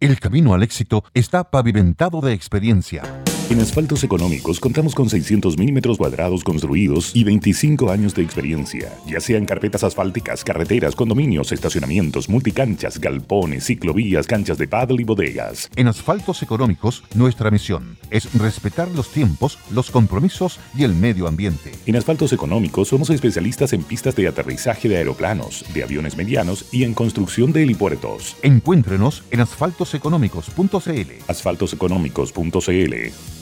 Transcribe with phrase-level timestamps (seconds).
[0.00, 3.02] El camino al éxito está pavimentado de experiencia.
[3.50, 9.18] En Asfaltos Económicos contamos con 600 milímetros cuadrados construidos y 25 años de experiencia, ya
[9.18, 15.68] sean carpetas asfálticas, carreteras, condominios, estacionamientos, multicanchas, galpones, ciclovías, canchas de paddle y bodegas.
[15.74, 21.72] En Asfaltos Económicos, nuestra misión es respetar los tiempos, los compromisos y el medio ambiente.
[21.86, 26.84] En Asfaltos Económicos somos especialistas en pistas de aterrizaje de aeroplanos, de aviones medianos y
[26.84, 28.36] en construcción de helipuertos.
[28.44, 31.10] Encuéntrenos en asfaltoseconómicos.cl.
[31.26, 33.39] Asfaltoseconómicos.cl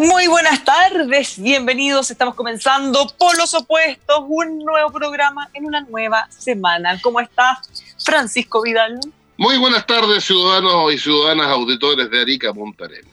[0.00, 2.10] Muy buenas tardes, bienvenidos.
[2.10, 6.98] Estamos comenzando por los opuestos, un nuevo programa en una nueva semana.
[7.02, 7.60] ¿Cómo está
[8.02, 8.98] Francisco Vidal?
[9.36, 13.12] Muy buenas tardes, ciudadanos y ciudadanas auditores de Arica Punta Arenas.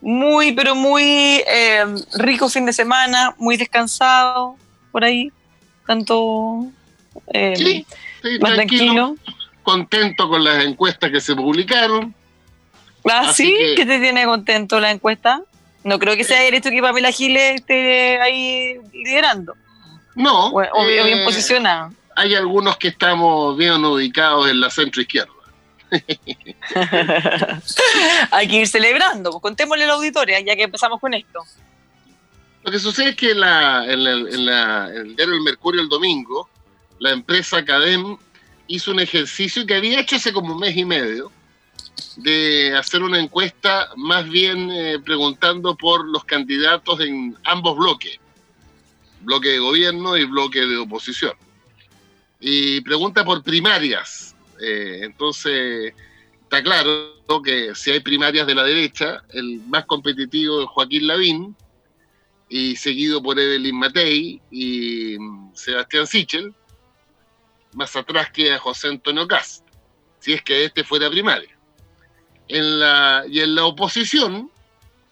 [0.00, 1.02] Muy, pero muy
[1.46, 1.84] eh,
[2.14, 4.56] rico fin de semana, muy descansado
[4.92, 5.30] por ahí,
[5.86, 6.68] tanto
[7.34, 7.86] eh, Sí,
[8.22, 9.14] sí, tranquilo,
[9.62, 12.14] contento con las encuestas que se publicaron.
[13.04, 13.52] ¿Ah, Así sí?
[13.58, 15.42] que- ¿Qué te tiene contento la encuesta?
[15.84, 19.54] No creo que sea derecho que Pamela Giles esté ahí liderando
[20.14, 21.90] No, o, o bien- eh, posicionada.
[22.16, 25.32] hay algunos que estamos bien ubicados en la centro izquierda.
[28.30, 29.30] Hay que ir celebrando.
[29.30, 31.40] Pues contémosle a la auditoria, ya que empezamos con esto.
[32.64, 35.80] Lo que sucede es que la- en, la- en la- en el diario El Mercurio
[35.82, 36.48] el domingo,
[36.98, 38.16] la empresa Cadem
[38.68, 41.30] hizo un ejercicio que había hecho hace como un mes y medio
[42.16, 48.18] de hacer una encuesta más bien eh, preguntando por los candidatos en ambos bloques,
[49.20, 51.34] bloque de gobierno y bloque de oposición.
[52.40, 54.34] Y pregunta por primarias.
[54.60, 55.94] Eh, entonces,
[56.42, 57.12] está claro
[57.44, 61.56] que si hay primarias de la derecha, el más competitivo es Joaquín Lavín,
[62.52, 66.54] y seguido por Evelyn Matei y mm, Sebastián Sichel,
[67.72, 69.66] más atrás queda José Antonio Cast,
[70.18, 71.51] si es que este fuera primaria.
[72.54, 74.50] En la, y en la oposición,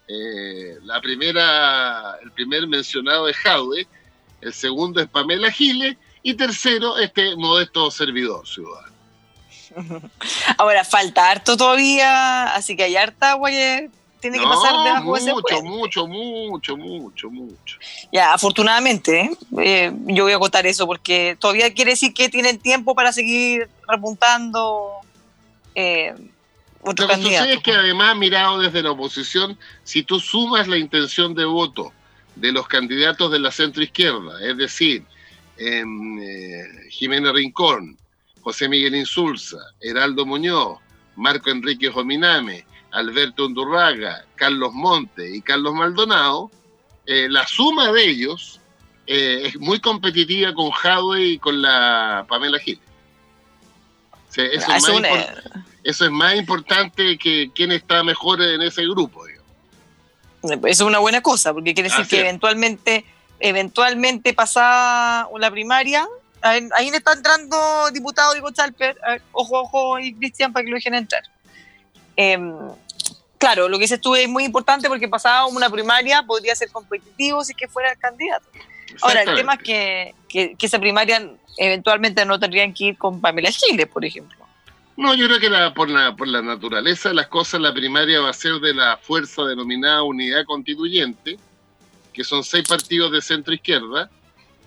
[0.06, 3.86] eh, la primera, el primer mencionado es Jaude,
[4.42, 8.92] el segundo es Pamela Giles, y tercero, este modesto servidor ciudadano.
[10.58, 13.88] Ahora, falta harto todavía, así que hay harta que
[14.20, 17.78] tiene que No, pasar debajo de ese mucho, mucho, mucho, mucho, mucho.
[18.12, 19.30] Ya, afortunadamente, ¿eh?
[19.62, 23.70] Eh, yo voy a acotar eso porque todavía quiere decir que tienen tiempo para seguir
[23.88, 24.90] repuntando
[25.74, 26.14] eh,
[26.82, 27.44] otro Lo que candidato.
[27.44, 31.92] sucede es que además, mirado desde la oposición, si tú sumas la intención de voto
[32.36, 35.04] de los candidatos de la centroizquierda, es decir,
[35.58, 37.98] em, eh, Jiménez Rincón,
[38.40, 40.78] José Miguel Insulza, Heraldo Muñoz,
[41.16, 46.50] Marco Enrique Jominame, Alberto Undurraga, Carlos Monte y Carlos Maldonado,
[47.06, 48.60] eh, la suma de ellos
[49.06, 52.80] eh, es muy competitiva con Jadwe y con la Pamela Gil.
[54.12, 58.82] O sea, eso es más eso es más importante que quién está mejor en ese
[58.82, 59.24] grupo.
[59.24, 59.46] digamos.
[60.42, 62.22] Eso es una buena cosa, porque quiere decir Así que es.
[62.22, 63.04] eventualmente,
[63.38, 66.06] eventualmente pasada la primaria,
[66.42, 70.76] ahí ahí está entrando diputado Diego Chalper, ver, ojo, ojo, y Cristian, para que lo
[70.76, 71.22] dejen entrar.
[72.16, 72.54] Em,
[73.38, 77.44] claro, lo que dices tú es muy importante porque pasada una primaria podría ser competitivo
[77.44, 78.46] si es que fuera el candidato.
[79.02, 83.20] Ahora, el tema es que, que, que esa primaria eventualmente no tendrían que ir con
[83.20, 84.39] Pamela Giles, por ejemplo.
[84.96, 88.20] No, yo creo que la- por, la, por la naturaleza de las cosas, la primaria
[88.20, 91.38] va a ser de la fuerza denominada Unidad Constituyente,
[92.12, 94.10] que son seis partidos de centro izquierda.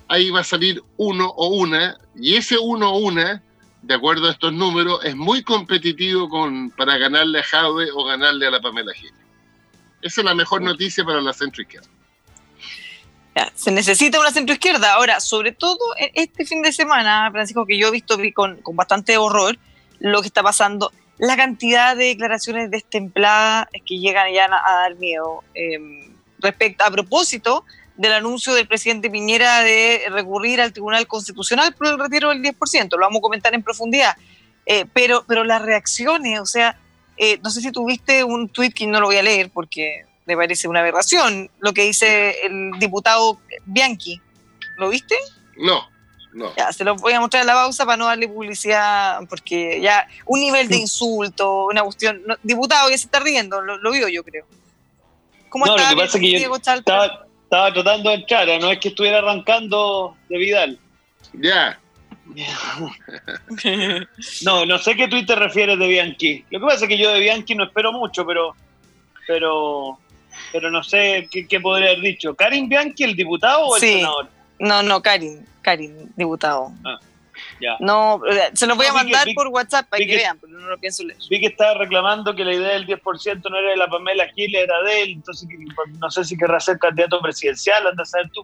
[0.07, 3.43] Ahí va a salir uno o una, y ese uno o una,
[3.81, 8.47] de acuerdo a estos números, es muy competitivo con, para ganarle a Jaude o ganarle
[8.47, 9.13] a la Pamela Giles.
[10.01, 11.87] Esa es la mejor noticia para la centro izquierda.
[13.35, 14.93] Ya, se necesita una centroizquierda.
[14.93, 15.79] Ahora, sobre todo
[16.13, 19.57] este fin de semana, Francisco, que yo he visto vi con, con bastante horror
[20.00, 25.44] lo que está pasando, la cantidad de declaraciones destempladas que llegan ya a, dar miedo.
[25.54, 26.10] Eh,
[26.40, 32.00] respecto, a propósito del anuncio del presidente Piñera de recurrir al Tribunal Constitucional por el
[32.00, 34.16] retiro del 10%, lo vamos a comentar en profundidad.
[34.66, 36.80] Eh, pero, pero las reacciones, o sea,
[37.18, 40.36] eh, no sé si tuviste un tuit que no lo voy a leer porque me
[40.36, 44.22] parece una aberración, lo que dice el diputado Bianchi.
[44.78, 45.16] ¿Lo viste?
[45.57, 45.88] No,
[46.33, 46.53] no.
[46.56, 50.07] Ya, se lo voy a mostrar en la pausa para no darle publicidad, porque ya
[50.25, 52.21] un nivel de insulto, una cuestión.
[52.41, 54.45] diputado ya se está riendo, lo, vio yo creo.
[55.50, 55.91] ¿Cómo no, está?
[55.91, 59.19] Lo que pasa es que yo estaba, estaba, tratando de entrar, no es que estuviera
[59.19, 60.80] arrancando de Vidal.
[61.33, 61.80] Ya.
[64.44, 66.45] no, no sé qué tú te refieres de Bianchi.
[66.50, 68.56] Lo que pasa es que yo de Bianchi no espero mucho, pero
[69.27, 70.00] pero
[70.51, 72.33] pero no sé qué, podría haber dicho.
[72.35, 74.30] ¿Karim Bianchi, el diputado o el senador?
[74.59, 76.71] No, no, Karim, Karim, diputado.
[76.85, 77.00] Ah,
[77.59, 77.77] ya.
[77.79, 78.21] No,
[78.53, 81.19] se los voy a mandar por WhatsApp para que, vean, pero no lo pienso leer.
[81.29, 84.55] Vi que estaba reclamando que la idea del 10% no era de la Pamela Gil,
[84.55, 85.47] era de él, entonces
[86.00, 88.44] no sé si querrá ser candidato presidencial, anda a saber tú.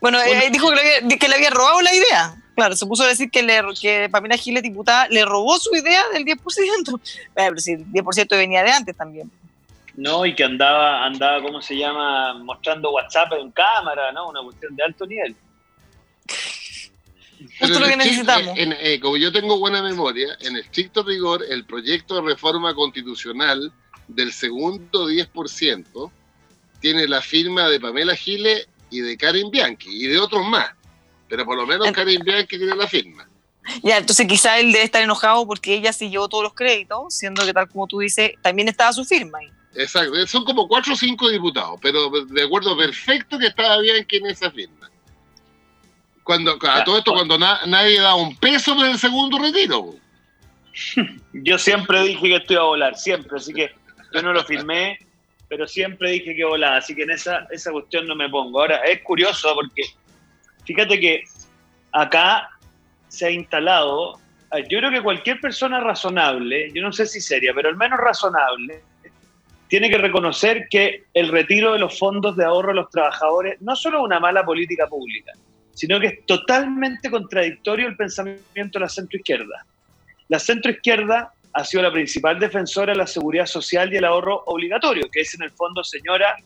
[0.00, 2.36] Bueno, eh, dijo que le, había, que le, había, robado la idea.
[2.54, 6.02] Claro, se puso a decir que, le, que Pamela Giles, diputada, le robó su idea
[6.12, 7.00] del 10%.
[7.34, 9.30] Pero si el 10% venía de antes también.
[9.96, 12.34] No, y que andaba, andaba, ¿cómo se llama?
[12.34, 14.28] Mostrando WhatsApp en cámara, ¿no?
[14.28, 15.36] Una cuestión de alto nivel.
[17.60, 18.54] Esto es lo que necesitamos.
[18.56, 23.72] Eh, como yo tengo buena memoria, en estricto rigor, el proyecto de reforma constitucional
[24.08, 26.10] del segundo 10%
[26.80, 30.70] tiene la firma de Pamela Giles y de Karin Bianchi y de otros más.
[31.28, 33.28] Pero por lo menos Karin Bianchi tiene la firma.
[33.82, 37.44] Ya, entonces quizá él debe estar enojado porque ella sí llevó todos los créditos, siendo
[37.46, 39.50] que tal como tú dices, también estaba su firma ahí.
[39.74, 44.26] Exacto, son como cuatro o cinco diputados, pero de acuerdo perfecto que estaba Bianchi en
[44.26, 44.90] esa firma.
[46.22, 49.94] Cuando, a todo esto, cuando nadie da un peso por el segundo retiro.
[51.32, 53.70] Yo siempre dije que estoy a volar, siempre, así que
[54.12, 54.98] yo no lo firmé,
[55.48, 58.60] pero siempre dije que volaba, así que en esa, esa cuestión no me pongo.
[58.60, 59.82] Ahora, es curioso porque
[60.64, 61.24] fíjate que
[61.92, 62.48] acá
[63.08, 64.20] se ha instalado,
[64.68, 68.82] yo creo que cualquier persona razonable, yo no sé si seria, pero al menos razonable,
[69.74, 73.74] tiene que reconocer que el retiro de los fondos de ahorro de los trabajadores no
[73.74, 75.32] solo es una mala política pública,
[75.72, 79.66] sino que es totalmente contradictorio el pensamiento de la centroizquierda.
[80.28, 85.08] La centroizquierda ha sido la principal defensora de la seguridad social y el ahorro obligatorio,
[85.10, 86.36] que es en el fondo, señora,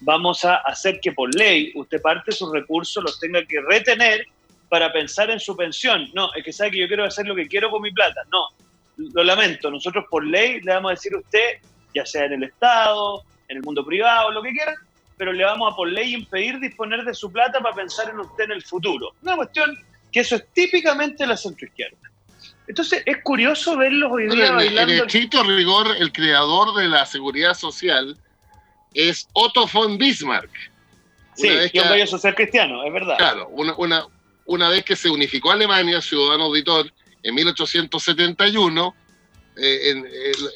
[0.00, 4.26] vamos a hacer que por ley usted parte de sus recursos los tenga que retener
[4.68, 6.08] para pensar en su pensión.
[6.14, 8.22] No, es que sabe que yo quiero hacer lo que quiero con mi plata.
[8.32, 8.48] No,
[8.96, 11.60] lo lamento, nosotros por ley le vamos a decir a usted,
[11.96, 14.74] ya sea en el Estado, en el mundo privado, lo que quiera,
[15.16, 18.44] pero le vamos a por ley impedir disponer de su plata para pensar en usted
[18.44, 19.14] en el futuro.
[19.22, 19.76] Una cuestión
[20.12, 21.96] que eso es típicamente la centroizquierda.
[22.68, 24.92] Entonces es curioso verlos hoy día en, bailando.
[24.92, 28.16] En estricto rigor, el creador de la seguridad social
[28.92, 30.50] es Otto von Bismarck.
[31.34, 33.16] Sí, y un bello social cristiano, es verdad.
[33.18, 34.06] Claro, una, una,
[34.46, 36.90] una, vez que se unificó Alemania, ciudadano auditor,
[37.22, 38.94] en 1871,
[39.56, 40.06] eh, en,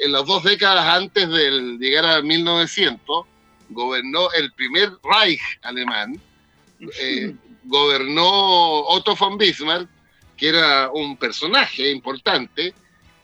[0.04, 3.26] en, las dos décadas antes de llegar a 1900,
[3.70, 6.20] gobernó el primer Reich alemán,
[7.00, 9.88] eh, gobernó Otto von Bismarck,
[10.36, 12.74] que era un personaje importante,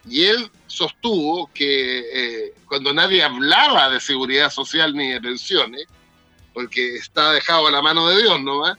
[0.08, 5.86] y él sostuvo que eh, cuando nadie hablaba de seguridad social ni de pensiones,
[6.54, 8.78] porque está dejado a la mano de Dios nomás,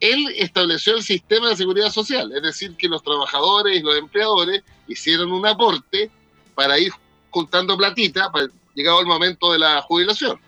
[0.00, 4.62] él estableció el sistema de seguridad social, es decir, que los trabajadores y los empleadores
[4.88, 6.10] hicieron un aporte
[6.54, 6.92] para ir
[7.30, 10.38] juntando platita para llegado el momento de la jubilación.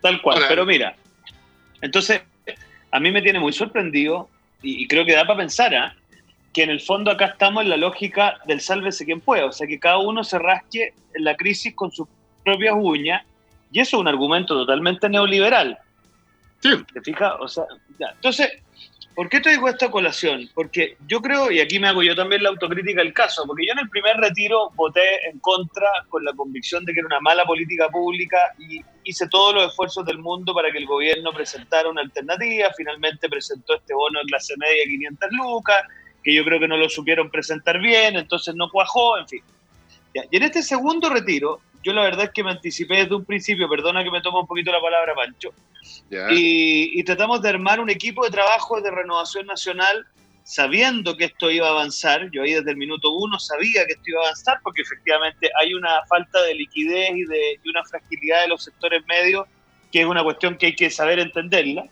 [0.00, 0.96] Tal cual, pero mira,
[1.82, 2.22] entonces
[2.90, 4.28] a mí me tiene muy sorprendido
[4.62, 5.94] y, creo que da para pensar, ¿ah?
[6.52, 9.66] que en el fondo acá estamos en la lógica del sálvese quien pueda, o sea,
[9.66, 12.08] que cada uno se rasque en la crisis con sus
[12.44, 13.24] propias uñas,
[13.72, 15.78] y eso es un argumento totalmente neoliberal.
[16.60, 16.70] Sí.
[16.92, 17.34] ¿Te fijas?
[17.38, 17.64] O sea,
[17.98, 18.50] Entonces,
[19.20, 20.48] ¿por qué te digo esta colación?
[20.54, 23.72] Porque yo creo, y aquí me hago yo también la autocrítica del caso, porque yo
[23.74, 27.44] en el primer retiro voté en contra con la convicción de que era una mala
[27.44, 32.00] política pública y hice todos los esfuerzos del mundo para que el gobierno presentara una
[32.00, 35.82] alternativa, finalmente presentó este bono de clase media 500 lucas,
[36.24, 39.42] que yo creo que no lo supieron presentar bien, entonces no cuajó, en fin.
[40.14, 43.68] Y en este segundo retiro, yo la verdad es que me anticipé desde un principio,
[43.68, 45.52] perdona que me tome un poquito la palabra, Pancho,
[46.30, 50.06] y, tratamos de armar un equipo de trabajo de renovación nacional
[50.44, 54.04] sabiendo que esto iba a avanzar, yo ahí desde el minuto uno sabía que esto
[54.06, 58.42] iba a avanzar porque efectivamente hay una falta de liquidez y, de, y una fragilidad
[58.42, 59.46] de los sectores medios
[59.92, 61.84] que es una cuestión que hay que saber entenderla.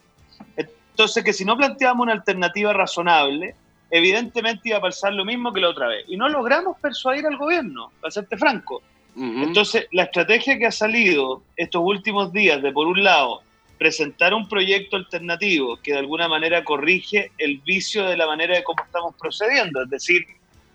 [0.56, 3.54] Entonces, que si no planteamos una alternativa razonable,
[3.90, 6.04] evidentemente iba a pasar lo mismo que la otra vez.
[6.08, 8.82] Y no logramos persuadir al gobierno, para serte franco.
[9.20, 13.42] Entonces, la estrategia que ha salido estos últimos días de, por un lado,
[13.76, 18.64] presentar un proyecto alternativo que de alguna manera corrige el vicio de la manera de
[18.64, 20.24] cómo estamos procediendo, es decir,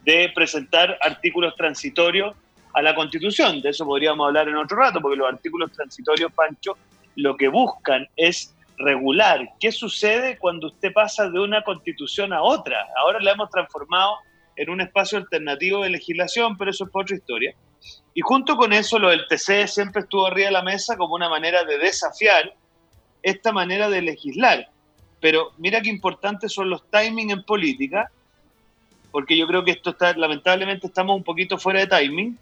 [0.04, 2.36] de presentar artículos transitorios
[2.74, 3.62] a la Constitución.
[3.62, 6.78] De eso podríamos hablar en otro rato, porque los artículos transitorios, Pancho,
[7.16, 12.88] lo que buscan es regular qué sucede cuando usted pasa de una constitución a otra.
[12.98, 14.18] Ahora la hemos transformado
[14.56, 17.54] en un espacio alternativo de legislación, pero eso es otra historia.
[18.14, 21.30] Y junto con eso, lo del TC siempre estuvo arriba de la mesa como una
[21.30, 22.54] manera de desafiar
[23.24, 24.70] esta manera de legislar.
[25.20, 28.12] Pero mira qué importantes son los timings en política,
[29.12, 32.38] porque yo creo que esto está, lamentablemente estamos un poquito fuera de timing,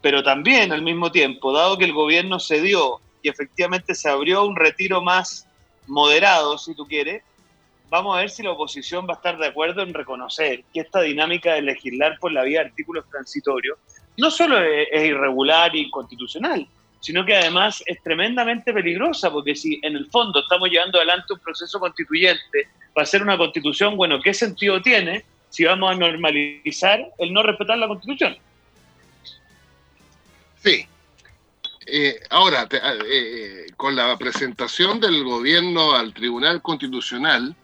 [0.00, 4.44] pero también al mismo tiempo, dado que el gobierno se dio y efectivamente se abrió
[4.44, 5.48] un retiro más
[5.86, 7.22] moderado, si tú quieres,
[7.88, 11.00] vamos a ver si la oposición va a estar de acuerdo en reconocer que esta
[11.00, 13.78] dinámica de legislar por la vía de artículos transitorios
[14.16, 16.66] no solo es, irregular y inconstitucional,
[17.00, 21.40] sino que además es tremendamente peligrosa, porque si en el fondo estamos llevando adelante un
[21.40, 27.32] proceso constituyente para hacer una constitución, bueno, ¿qué sentido tiene si vamos a normalizar el
[27.32, 28.36] no respetar la constitución?
[30.62, 30.86] Sí.
[31.88, 37.54] Eh, ahora, eh, eh, con la presentación del gobierno al Tribunal Constitucional,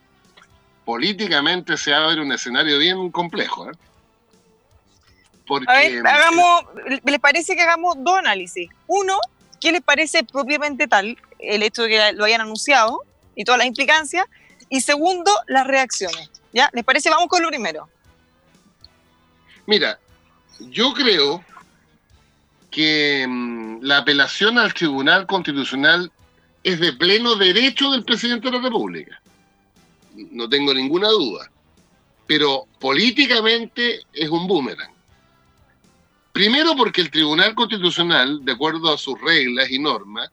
[0.85, 3.71] políticamente se abre un escenario bien complejo.
[3.71, 3.75] ¿eh?
[5.67, 6.65] A ver, hagamos,
[7.05, 8.71] ¿les parece que hagamos dos análisis?
[8.87, 9.19] Uno,
[9.61, 13.03] ¿qué les parece propiamente tal el hecho de que lo hayan anunciado
[13.35, 14.27] y todas las implicancias?
[14.69, 16.31] Y segundo, las reacciones.
[16.53, 16.71] ¿Ya?
[16.73, 17.11] ¿Les parece?
[17.11, 17.89] Vamos con lo primero.
[19.67, 19.99] Mira,
[20.61, 21.45] yo creo
[22.71, 26.11] que mm, la apelación al Tribunal Constitucional
[26.63, 29.21] es de pleno derecho del presidente de la República.
[30.31, 31.51] No tengo ninguna duda.
[32.27, 34.92] Pero políticamente es un boomerang.
[36.33, 40.31] Primero porque el Tribunal Constitucional, de acuerdo a sus reglas y normas,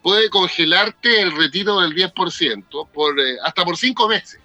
[0.00, 4.40] puede congelarte el retiro del 10% por, eh, hasta por cinco meses.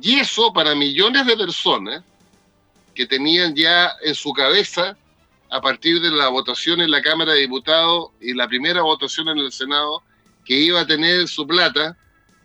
[0.00, 2.02] Y eso para millones de personas
[2.94, 4.96] que tenían ya en su cabeza,
[5.48, 9.38] a partir de la votación en la Cámara de Diputados y la primera votación en
[9.38, 10.02] el Senado,
[10.44, 11.96] que iba a tener su plata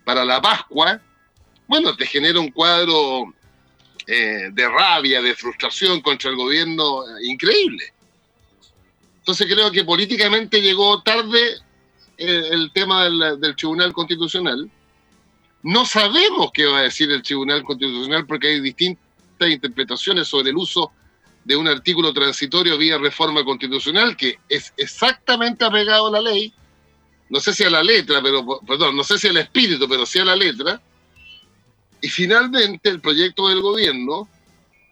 [0.04, 1.00] para la Pascua,
[1.66, 3.32] bueno, te genera un cuadro
[4.06, 7.92] eh, de rabia, de frustración contra el gobierno eh, increíble.
[9.18, 11.58] Entonces creo que políticamente llegó tarde
[12.16, 14.70] el, tema del, Tribunal Constitucional.
[15.62, 20.56] No sabemos qué va a decir el Tribunal Constitucional porque hay distintas interpretaciones sobre el
[20.56, 20.92] uso
[21.44, 26.52] de un artículo transitorio vía reforma constitucional que es exactamente apegado a la ley,
[27.28, 30.18] no sé si a la letra, pero perdón, no sé si al espíritu, pero sí
[30.18, 30.80] a la letra,
[32.02, 34.28] y finalmente el proyecto del gobierno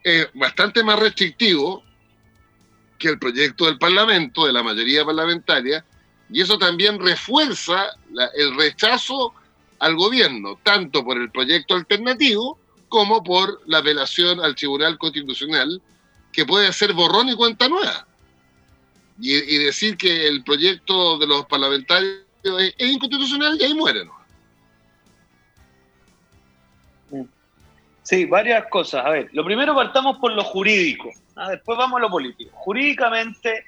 [0.03, 1.83] es bastante más restrictivo
[2.99, 5.85] que el proyecto del Parlamento, de la mayoría parlamentaria,
[6.31, 7.91] y eso también refuerza
[8.37, 9.35] el rechazo
[9.81, 15.83] al gobierno, tanto por el proyecto alternativo como por la apelación al Tribunal Constitucional,
[16.33, 18.07] que puede hacer borrón y cuenta nueva.
[19.21, 24.09] Y, decir que el proyecto de los parlamentarios es, es inconstitucional y ahí muere.
[28.03, 29.05] Sí, varias cosas.
[29.05, 31.51] A ver, lo primero partamos por lo jurídico, ¿ah?
[31.51, 32.51] después vamos a lo político.
[32.55, 33.65] Jurídicamente,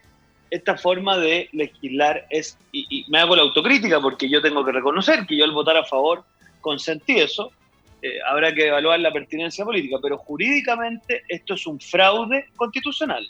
[0.51, 5.27] esta forma de legislar es, y, me hago la autocrítica porque yo tengo que reconocer
[5.27, 6.25] que yo al votar a favor
[6.61, 7.53] consentí eso,
[8.01, 13.27] eh, habrá que evaluar la pertinencia política, pero jurídicamente esto es un fraude constitucional.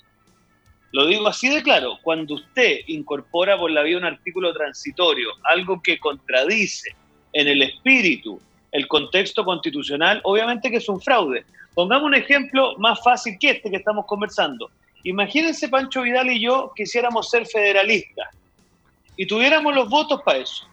[0.93, 5.81] Lo digo así de claro, cuando usted incorpora por la vía un artículo transitorio, algo
[5.83, 6.95] que contradice
[7.33, 8.41] en el espíritu
[8.73, 11.45] el contexto constitucional, obviamente que es un fraude.
[11.75, 14.71] Pongamos un ejemplo más fácil que este que estamos conversando.
[15.05, 18.29] Imagínense Pancho Vidal y yo quisiéramos ser federalistas
[19.17, 20.67] y tuviéramos los votos para eso.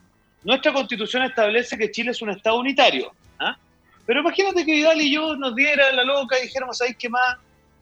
[0.44, 3.12] Nuestra constitución establece que Chile es un Estado unitario.
[3.40, 3.58] ¿ah?
[4.06, 7.38] Pero imagínate que Vidal y yo nos diera la loca y dijéramos, ¿sabéis qué más?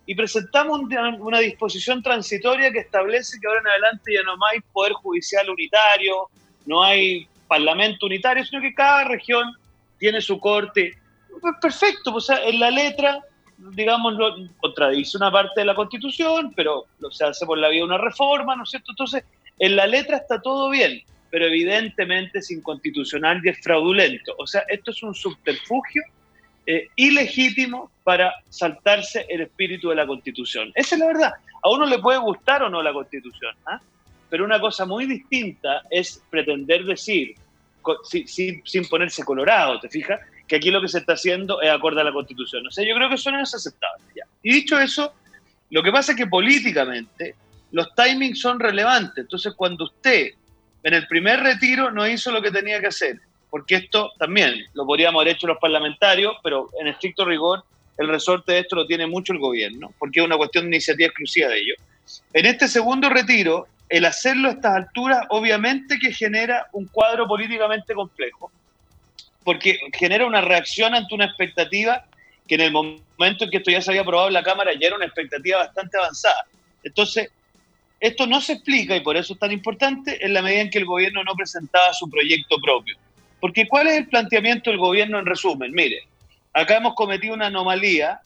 [0.08, 0.80] Y presentamos
[1.20, 6.30] una disposición transitoria que establece que ahora en adelante ya no hay poder judicial unitario,
[6.66, 9.54] no hay parlamento unitario, sino que cada región
[9.98, 10.98] tiene su corte.
[11.42, 13.20] Pues perfecto, pues, en la letra,
[13.58, 14.16] digamos,
[14.58, 18.56] contradice una parte de la Constitución, pero se hace por la vía de una reforma,
[18.56, 18.92] ¿no es cierto?
[18.92, 19.24] Entonces,
[19.60, 24.34] en la letra está todo bien, pero evidentemente es inconstitucional y es fraudulento.
[24.38, 26.04] O sea, esto es un subterfugio
[26.66, 30.72] eh, ilegítimo para saltarse el espíritu de la Constitución.
[30.76, 31.32] Esa es la verdad.
[31.64, 33.80] A uno le puede gustar o no la Constitución, ¿ah?
[34.30, 37.36] pero una cosa muy distinta es pretender decir
[38.04, 40.20] sin, ponerse colorado, ¿te fijas?
[40.48, 42.66] Que aquí lo que se está haciendo es acorde a la Constitución.
[42.68, 44.04] O sea, yo creo que eso no es aceptable.
[44.44, 45.14] Y dicho eso,
[45.70, 47.36] lo que pasa es que políticamente
[47.72, 49.18] los timings son relevantes.
[49.18, 50.34] Entonces, cuando usted
[50.84, 54.86] en el primer retiro no hizo lo que tenía que hacer, porque esto también lo
[54.86, 57.64] podríamos haber hecho los parlamentarios, pero en estricto rigor
[57.98, 61.08] el resorte de esto lo tiene mucho el gobierno, porque es una cuestión de iniciativa
[61.08, 61.78] exclusiva de ellos.
[62.32, 67.94] En este segundo retiro, el hacerlo a estas alturas, obviamente que genera un cuadro políticamente
[67.94, 68.52] complejo,
[69.44, 72.06] porque genera una reacción ante una expectativa
[72.48, 74.88] que en el momento en que esto ya se había aprobado en la Cámara ya
[74.88, 76.46] era una expectativa bastante avanzada.
[76.84, 77.30] Entonces,
[78.00, 80.78] esto no se explica, y por eso es tan importante, en la medida en que
[80.78, 82.96] el gobierno no presentaba su proyecto propio.
[83.40, 85.72] Porque ¿cuál es el planteamiento del gobierno en resumen?
[85.72, 86.04] Mire,
[86.54, 88.22] acá hemos cometido una anomalía,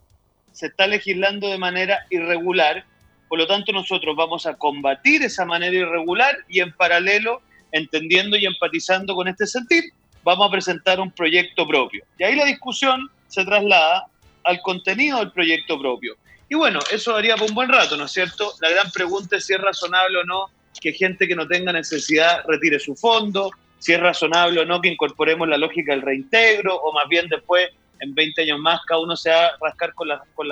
[0.51, 2.85] se está legislando de manera irregular,
[3.31, 8.45] por lo tanto nosotros vamos a combatir esa manera irregular y en paralelo, entendiendo y
[8.45, 9.87] empatizando con este sentido,
[10.21, 12.03] vamos a presentar un proyecto propio.
[12.19, 14.07] Y ahí la discusión se traslada
[14.43, 16.17] al contenido del proyecto propio.
[16.49, 18.51] Y bueno, eso daría por un buen rato, ¿no es cierto?
[18.59, 20.47] La gran pregunta es si es razonable o no
[20.81, 24.89] que gente que no tenga necesidad retire su fondo, si es razonable o no que
[24.89, 27.69] incorporemos la lógica del reintegro, o más bien después,
[28.01, 30.49] en 20 años más, cada uno se va a rascar con, con,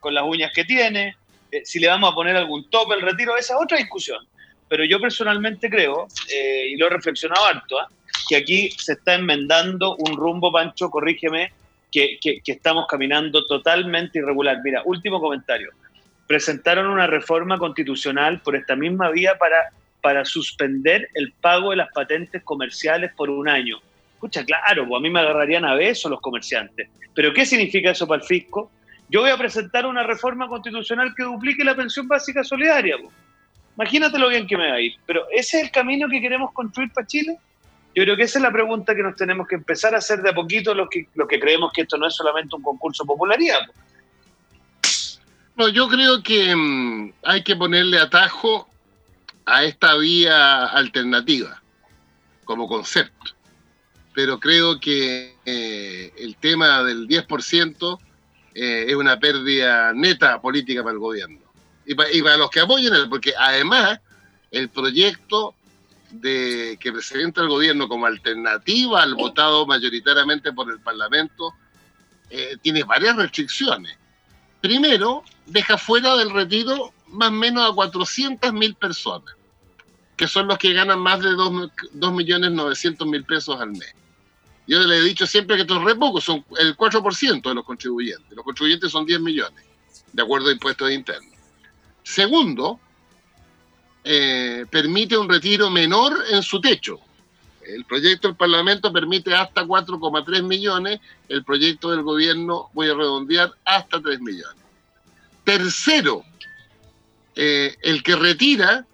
[0.00, 1.14] con las uñas que tiene,
[1.50, 4.26] eh, si le vamos a poner algún tope al retiro, esa es otra discusión.
[4.68, 7.88] Pero yo personalmente creo, eh, y lo he reflexionado harto, ¿ah?
[8.28, 11.52] que aquí se está enmendando un rumbo, Pancho, corrígeme,
[11.90, 14.58] que, estamos caminando totalmente irregular.
[14.62, 15.70] Mira, último comentario.
[16.26, 19.70] Presentaron una reforma constitucional por esta misma vía para,
[20.02, 23.78] para suspender el pago de las patentes comerciales por un año.
[24.12, 26.88] Escucha, claro, pues a mí me agarrarían a besos los comerciantes.
[27.14, 28.70] Pero ¿qué significa eso para el fisco?
[29.10, 32.96] Yo voy a presentar una reforma constitucional que duplique la pensión básica solidaria.
[33.76, 34.94] Imagínate lo bien que me va a ir.
[35.06, 37.38] Pero ¿ese es el camino que queremos construir para Chile?
[37.94, 40.30] Yo creo que esa es la pregunta que nos tenemos que empezar a hacer de
[40.30, 43.06] a poquito los que, los que creemos que esto no es solamente un concurso de
[43.06, 43.60] popularidad.
[45.56, 48.68] No, yo creo que mm, hay que ponerle atajo
[49.46, 51.62] a esta vía alternativa
[52.44, 53.32] como concepto.
[54.14, 57.98] Pero creo que eh, el tema del 10%
[58.60, 61.38] eh, es una pérdida neta política para el gobierno.
[61.86, 64.00] Y y para los que apoyen porque además
[64.50, 65.54] el proyecto
[66.10, 71.54] de que presenta el gobierno como alternativa al votado mayoritariamente por el Parlamento
[72.30, 73.96] eh, tiene varias restricciones.
[74.60, 79.36] Primero, deja fuera del retiro más o menos a 400.000 personas,
[80.16, 83.94] que son los que ganan más de 2.900.000 pesos al mes.
[84.68, 87.64] Yo le he dicho siempre que esto es re poco, son el 4% de los
[87.64, 88.36] contribuyentes.
[88.36, 89.64] Los contribuyentes son 10 millones,
[90.12, 91.32] de acuerdo a impuestos internos.
[92.02, 92.78] Segundo,
[94.04, 97.00] eh, permite un retiro menor en su techo.
[97.62, 101.00] El proyecto del Parlamento permite hasta 4,3 millones,
[101.30, 104.62] el proyecto del gobierno, voy a redondear, hasta 3 millones.
[105.44, 106.24] Tercero,
[107.34, 108.86] eh, el que retira,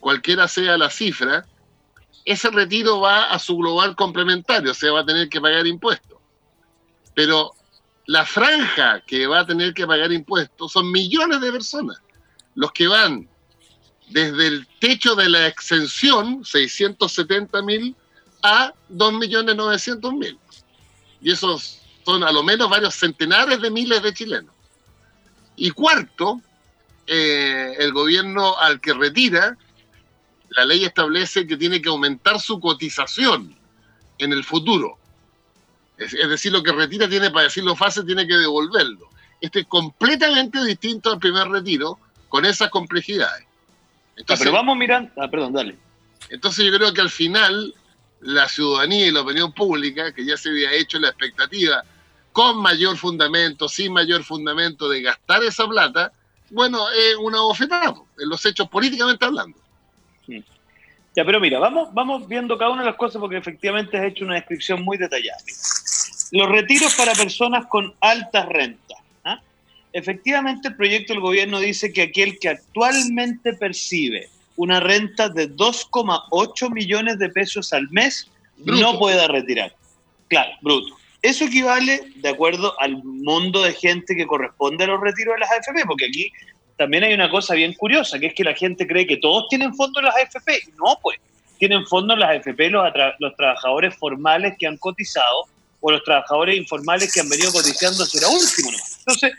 [0.00, 1.46] cualquiera sea la cifra,
[2.24, 6.18] ese retiro va a su global complementario, o sea, va a tener que pagar impuestos.
[7.14, 7.52] Pero
[8.06, 12.00] la franja que va a tener que pagar impuestos son millones de personas.
[12.54, 13.28] Los que van
[14.10, 17.96] desde el techo de la exención, 670 mil,
[18.42, 20.38] a 2.900.000.
[21.20, 24.54] Y esos son a lo menos varios centenares de miles de chilenos.
[25.56, 26.40] Y cuarto,
[27.06, 29.56] eh, el gobierno al que retira,
[30.56, 33.56] la ley establece que tiene que aumentar su cotización
[34.18, 34.98] en el futuro.
[35.96, 39.08] Es, es decir, lo que retira tiene, para decirlo fácil, tiene que devolverlo.
[39.40, 43.44] Este es completamente distinto al primer retiro, con esas complejidades.
[44.16, 45.10] Entonces, pero vamos mirando.
[45.18, 45.76] Ah, perdón, dale.
[46.30, 47.74] Entonces yo creo que al final
[48.20, 51.84] la ciudadanía y la opinión pública, que ya se había hecho la expectativa
[52.32, 56.12] con mayor fundamento, sin mayor fundamento de gastar esa plata,
[56.50, 59.58] bueno, es una bofetada, en los hechos políticamente hablando.
[61.14, 64.24] Ya, pero mira, vamos, vamos viendo cada una de las cosas porque efectivamente has hecho
[64.24, 65.38] una descripción muy detallada.
[66.30, 69.02] Los retiros para personas con altas rentas
[69.92, 76.72] efectivamente el proyecto del gobierno dice que aquel que actualmente percibe una renta de 2,8
[76.72, 79.74] millones de pesos al mes no pueda retirar.
[80.28, 80.96] Claro, bruto.
[81.20, 85.50] Eso equivale de acuerdo al mundo de gente que corresponde a los retiros de las
[85.52, 86.32] AFP, porque aquí
[86.76, 89.74] también hay una cosa bien curiosa, que es que la gente cree que todos tienen
[89.74, 90.72] fondos en las AFP.
[90.76, 91.18] No, pues,
[91.58, 92.84] tienen fondos en las AFP los,
[93.18, 95.46] los trabajadores formales que han cotizado
[95.82, 99.32] o los trabajadores informales que han venido cotizando hacia la última Entonces,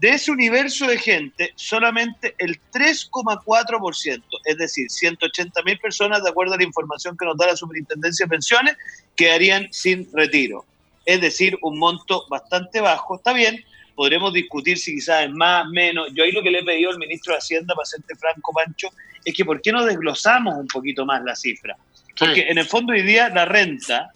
[0.00, 6.54] de ese universo de gente, solamente el 3,4%, es decir, 180 mil personas, de acuerdo
[6.54, 8.76] a la información que nos da la Superintendencia de Pensiones,
[9.14, 10.64] quedarían sin retiro.
[11.04, 13.16] Es decir, un monto bastante bajo.
[13.16, 13.62] Está bien,
[14.00, 16.08] podremos discutir si quizás es más, menos.
[16.14, 18.88] Yo ahí lo que le he pedido al ministro de Hacienda, para serte franco, Pancho,
[19.22, 21.76] es que ¿por qué no desglosamos un poquito más la cifra?
[22.18, 24.10] Porque en el fondo hoy día la renta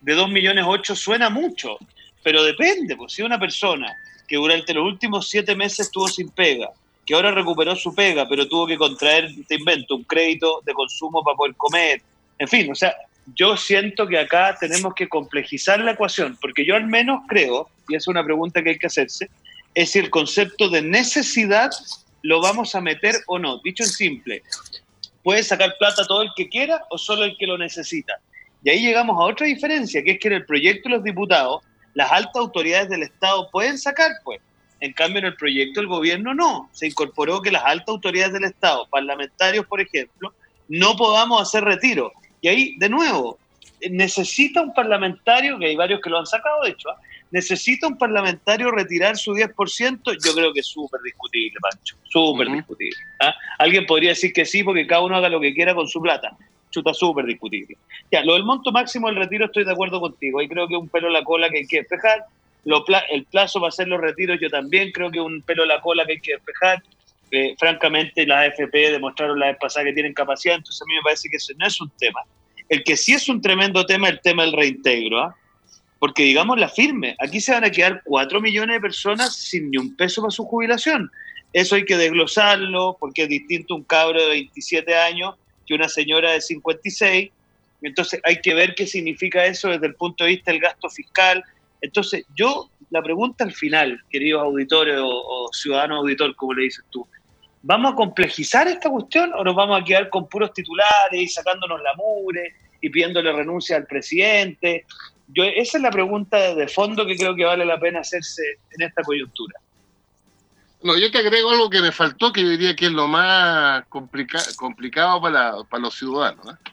[0.00, 1.76] de 2 millones 8 suena mucho,
[2.22, 3.94] pero depende, pues si una persona
[4.26, 6.70] que durante los últimos siete meses estuvo sin pega,
[7.04, 11.22] que ahora recuperó su pega, pero tuvo que contraer, te invento, un crédito de consumo
[11.22, 12.00] para poder comer,
[12.38, 12.96] en fin, o sea,
[13.34, 17.96] yo siento que acá tenemos que complejizar la ecuación, porque yo al menos creo, y
[17.96, 19.28] es una pregunta que hay que hacerse,
[19.74, 21.70] es si el concepto de necesidad
[22.22, 23.60] lo vamos a meter o no.
[23.64, 24.42] Dicho en simple,
[25.22, 28.14] ¿puede sacar plata todo el que quiera o solo el que lo necesita?
[28.64, 31.62] Y ahí llegamos a otra diferencia, que es que en el proyecto de los diputados,
[31.94, 34.40] las altas autoridades del Estado pueden sacar, pues.
[34.80, 36.68] En cambio, en el proyecto del gobierno no.
[36.72, 40.32] Se incorporó que las altas autoridades del Estado, parlamentarios, por ejemplo,
[40.68, 42.12] no podamos hacer retiro.
[42.40, 43.38] Y ahí, de nuevo,
[43.90, 46.96] necesita un parlamentario, que hay varios que lo han sacado, de hecho, ¿ah?
[47.30, 52.96] Necesita un parlamentario retirar su 10%, yo creo que es súper discutible, Pancho, súper discutible.
[53.20, 53.34] ¿ah?
[53.58, 56.36] Alguien podría decir que sí, porque cada uno haga lo que quiera con su plata.
[56.70, 57.76] Chuta, súper discutible.
[58.10, 60.40] Ya, lo del monto máximo del retiro estoy de acuerdo contigo.
[60.40, 62.24] Ahí creo que es un pelo en la cola que hay que despejar.
[62.64, 65.68] Lo el plazo para hacer los retiros yo también creo que es un pelo en
[65.68, 66.82] la cola que hay que despejar.
[67.30, 71.02] Eh, francamente, las AFP demostraron la vez pasada que tienen capacidad, entonces a mí me
[71.02, 72.20] parece que eso no es un tema.
[72.68, 75.36] El que sí es un tremendo tema es el tema del reintegro, ¿ah?
[75.98, 79.78] Porque digamos la firme, aquí se van a quedar 4 millones de personas sin ni
[79.78, 81.10] un peso para su jubilación.
[81.52, 85.34] Eso hay que desglosarlo, porque es distinto un cabro de 27 años
[85.66, 87.30] que una señora de 56.
[87.82, 91.42] Entonces hay que ver qué significa eso desde el punto de vista del gasto fiscal.
[91.80, 97.06] Entonces yo, la pregunta al final, queridos auditores o, ciudadanos auditor, como le dices tú,
[97.62, 101.80] ¿vamos a complejizar esta cuestión o nos vamos a quedar con puros titulares y sacándonos
[101.82, 104.84] la mure y pidiéndole renuncia al presidente?
[105.28, 108.86] Yo, esa es la pregunta de fondo que creo que vale la pena hacerse en
[108.86, 109.60] esta coyuntura.
[110.82, 113.84] No, yo te agrego algo que me faltó, que yo diría que es lo más
[113.86, 116.46] complicado para, para, los ciudadanos.
[116.46, 116.70] ¿eh?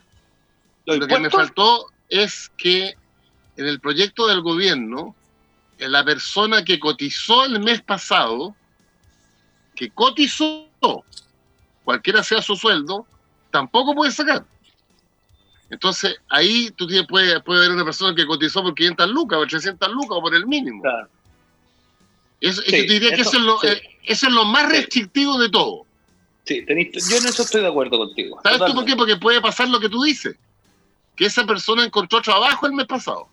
[0.85, 2.95] Lo que me faltó es que
[3.57, 5.15] en el proyecto del gobierno,
[5.79, 8.55] la persona que cotizó el mes pasado,
[9.75, 10.67] que cotizó,
[11.83, 13.07] cualquiera sea su sueldo,
[13.51, 14.45] tampoco puede sacar.
[15.75, 19.47] Entonces, ahí tú tienes, puede, puede haber una persona que cotizó por 500 lucas, por
[19.49, 20.81] 300 lucas o por el mínimo.
[20.81, 21.09] Claro.
[22.39, 25.85] Eso, yo diría que eso es, lo, eh, eso es lo más restrictivo de todo.
[26.45, 28.39] Sí, yo en eso estoy de acuerdo contigo.
[28.41, 28.95] ¿Sabes tú por qué?
[28.95, 30.37] Porque puede pasar lo que tú dices.
[31.13, 33.27] Que esa persona encontró trabajo el mes pasado.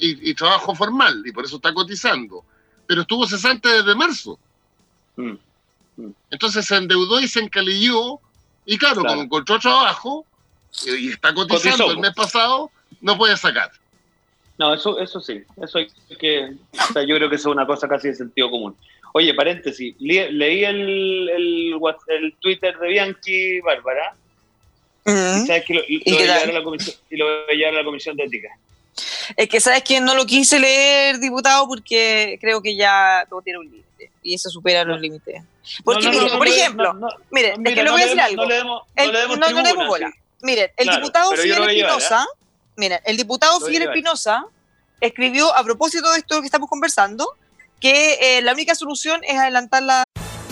[0.00, 2.44] Y, trabajo formal, y por eso está cotizando.
[2.86, 4.38] Pero estuvo cesante desde marzo.
[5.16, 5.36] Mm,
[5.96, 6.10] mm.
[6.32, 8.20] Entonces se endeudó y se encalilló.
[8.66, 10.26] Y claro, como encontró trabajo,
[10.86, 13.70] y está cotizando el mes pasado, no puede sacar.
[14.56, 17.66] No, eso, eso sí, eso hay que, o sea, yo creo que eso es una
[17.66, 18.76] cosa casi de sentido común.
[19.12, 24.14] Oye, paréntesis, leí el, el, el Twitter de Bianchi Bárbara,
[25.06, 27.78] y sabes que lo, ¿Y voy a la comisión, y lo voy a llevar a
[27.78, 28.48] la comisión de ética.
[29.36, 33.58] Es que sabes que no lo quise leer, diputado, porque creo que ya todo tiene
[33.58, 35.42] un límite y eso supera los límites.
[35.84, 36.94] Porque, por ejemplo,
[37.30, 38.42] mire, es que le voy a decir algo.
[38.42, 40.12] No le demos, no le demos bola.
[40.44, 42.26] Miren, el diputado Fidel Espinosa,
[42.76, 44.44] miren, el diputado Fidel Espinosa
[45.00, 47.26] escribió a propósito de esto que estamos conversando
[47.80, 50.04] que eh, la única solución es adelantar la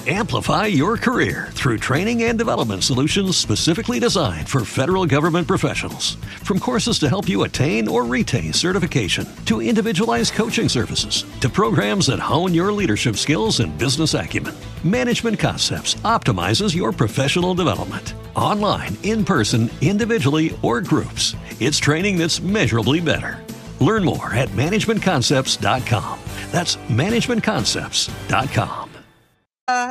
[0.09, 6.17] Amplify your career through training and development solutions specifically designed for federal government professionals.
[6.43, 12.07] From courses to help you attain or retain certification, to individualized coaching services, to programs
[12.07, 18.15] that hone your leadership skills and business acumen, Management Concepts optimizes your professional development.
[18.37, 23.39] Online, in person, individually, or groups, it's training that's measurably better.
[23.81, 26.19] Learn more at managementconcepts.com.
[26.51, 28.89] That's managementconcepts.com.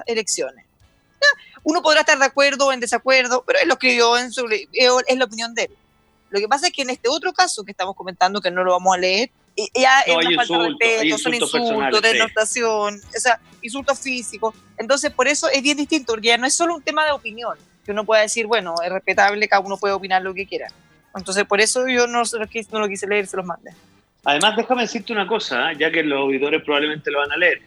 [0.08, 0.66] elecciones.
[1.64, 5.18] Uno podrá estar de acuerdo o en desacuerdo, pero él lo escribió, en su, es
[5.18, 5.72] la opinión de él.
[6.32, 8.72] Lo que pasa es que en este otro caso que estamos comentando, que no lo
[8.72, 9.30] vamos a leer,
[9.76, 14.56] ya es una falta de respeto, son insultos, denotación, o sea, insultos físicos.
[14.78, 17.58] Entonces, por eso es bien distinto, porque ya no es solo un tema de opinión,
[17.86, 20.68] que uno pueda decir, bueno, es respetable, cada uno puede opinar lo que quiera.
[21.16, 23.72] Entonces, por eso yo no, no lo quise leer, se los mandé.
[24.24, 25.78] Además, déjame decirte una cosa, ¿eh?
[25.80, 27.62] ya que los auditores probablemente lo van a leer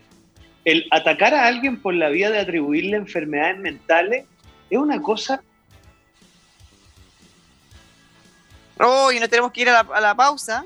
[0.65, 4.25] el atacar a alguien por la vía de atribuirle enfermedades mentales
[4.71, 5.43] es una cosa.
[8.79, 10.65] Oh, y no tenemos que ir a la, pausa.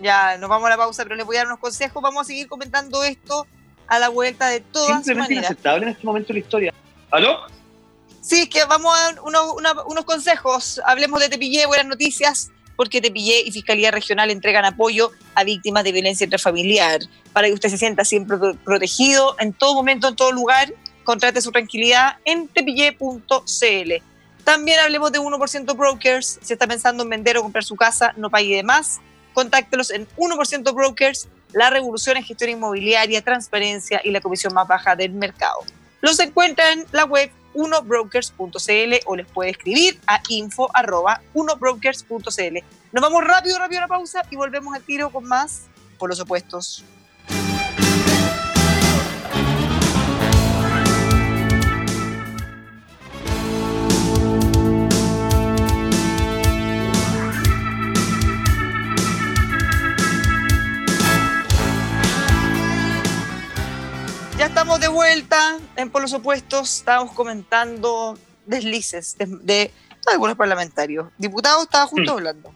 [0.00, 2.02] Ya, nos vamos a la pausa, pero les voy a dar unos consejos.
[2.02, 3.46] Vamos a seguir comentando esto
[3.86, 6.74] a la vuelta de todas Simplemente inaceptable en este momento de la historia.
[7.10, 7.46] ¿Aló?
[8.24, 9.54] Sí, que vamos a dar unos,
[9.86, 10.80] unos consejos.
[10.86, 15.92] Hablemos de Tepillé, buenas noticias porque Tepillé y Fiscalía Regional entregan apoyo a víctimas de
[15.92, 17.00] violencia intrafamiliar
[17.34, 20.72] para que usted se sienta siempre protegido en todo momento, en todo lugar.
[21.04, 23.92] Contrate su tranquilidad en tepillé.cl.
[24.42, 26.38] También hablemos de 1% Brokers.
[26.40, 29.00] Si está pensando en vender o comprar su casa, no pague de más.
[29.34, 34.96] Contáctelos en 1% Brokers, la revolución en gestión inmobiliaria, transparencia y la comisión más baja
[34.96, 35.58] del mercado.
[36.00, 42.58] Los encuentran en la web 1brokers.cl o les puede escribir a info.1brokers.cl.
[42.92, 45.62] Nos vamos rápido, rápido a la pausa y volvemos al tiro con más
[45.98, 46.84] por los opuestos.
[64.44, 66.80] Ya estamos de vuelta en Por los Opuestos.
[66.80, 69.70] Estábamos comentando deslices de, de
[70.12, 71.06] algunos parlamentarios.
[71.16, 72.18] Diputado estaba justo Hmm.
[72.18, 72.54] hablando.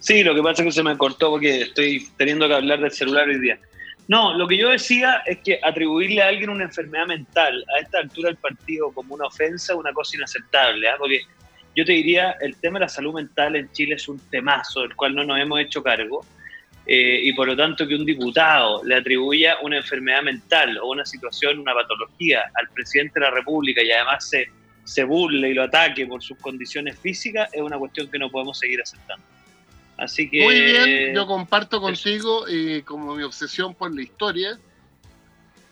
[0.00, 2.90] Sí, lo que pasa es que se me cortó porque estoy teniendo que hablar del
[2.90, 3.60] celular hoy día.
[4.08, 8.00] No, lo que yo decía es que atribuirle a alguien una enfermedad mental a esta
[8.00, 10.96] altura del partido como una ofensa una cosa inaceptable, ¿ah?
[10.98, 11.20] porque
[11.76, 14.96] yo te diría, el tema de la salud mental en Chile es un temazo del
[14.96, 16.26] cual no nos hemos hecho cargo,
[16.86, 21.06] eh, y por lo tanto que un diputado le atribuya una enfermedad mental o una
[21.06, 24.50] situación, una patología al presidente de la República y además se,
[24.84, 28.58] se burle y lo ataque por sus condiciones físicas es una cuestión que no podemos
[28.58, 29.24] seguir aceptando.
[29.96, 30.42] Así que...
[30.42, 34.58] Muy bien, yo comparto contigo y como mi obsesión por la historia,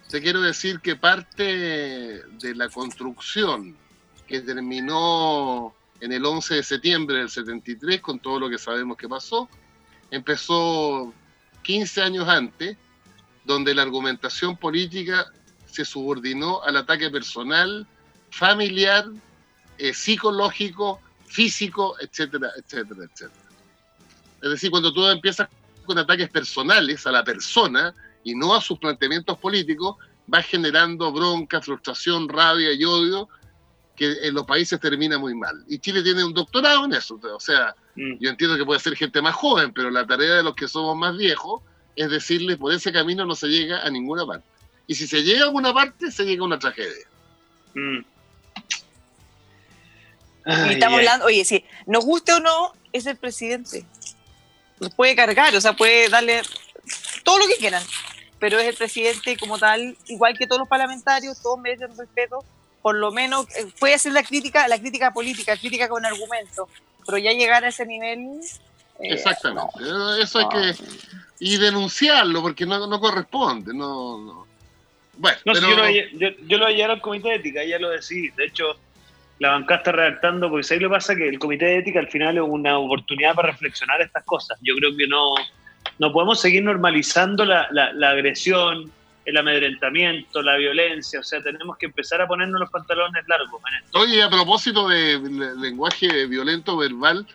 [0.08, 3.76] te quiero decir que parte de la construcción
[4.26, 9.08] que terminó en el 11 de septiembre del 73, con todo lo que sabemos que
[9.08, 9.48] pasó,
[10.12, 11.12] empezó
[11.62, 12.76] 15 años antes,
[13.44, 15.32] donde la argumentación política
[15.66, 17.86] se subordinó al ataque personal,
[18.30, 19.06] familiar,
[19.78, 23.42] eh, psicológico, físico, etcétera, etcétera, etcétera.
[24.42, 25.48] Es decir, cuando tú empiezas
[25.86, 29.96] con ataques personales a la persona y no a sus planteamientos políticos,
[30.26, 33.28] vas generando bronca, frustración, rabia y odio,
[33.96, 35.64] que en los países termina muy mal.
[35.68, 37.20] Y Chile tiene un doctorado en eso.
[37.22, 38.14] O sea, Mm.
[38.20, 40.96] yo entiendo que puede ser gente más joven, pero la tarea de los que somos
[40.96, 41.62] más viejos
[41.94, 44.46] es decirles, por ese camino no se llega a ninguna parte.
[44.86, 47.06] Y si se llega a alguna parte, se llega a una tragedia.
[47.74, 47.98] Mm.
[50.44, 51.06] Y estamos ay.
[51.06, 53.84] hablando, oye, si nos guste o no, es el presidente.
[54.80, 56.42] Nos puede cargar, o sea, puede darle
[57.22, 57.82] todo lo que quieran,
[58.38, 62.42] pero es el presidente como tal, igual que todos los parlamentarios, todos merecen respeto,
[62.82, 66.68] por lo menos eh, puede hacer la crítica, la crítica política, crítica con argumentos,
[67.06, 68.40] pero ya llegar a ese nivel...
[69.00, 69.72] eh, Exactamente.
[70.20, 70.84] Eso hay que...
[71.38, 73.72] Y denunciarlo, porque no, no corresponde.
[73.74, 74.46] No, no.
[75.16, 75.66] Bueno, No, pero...
[75.66, 77.90] si yo, lo, yo, yo lo voy a llevar al comité de ética, ya lo
[77.90, 78.30] decidí.
[78.30, 78.76] De hecho,
[79.38, 81.98] la bancada está redactando, porque si ahí lo que pasa que el comité de ética
[81.98, 84.56] al final es una oportunidad para reflexionar estas cosas.
[84.62, 85.34] Yo creo que no,
[85.98, 88.92] no podemos seguir normalizando la, la, la agresión,
[89.24, 91.20] el amedrentamiento, la violencia.
[91.20, 93.60] O sea, tenemos que empezar a ponernos los pantalones largos.
[93.94, 97.26] Oye, a propósito de le- lenguaje violento verbal,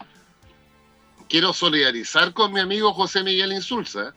[1.30, 4.14] quiero solidarizar con mi amigo José Miguel Insulza.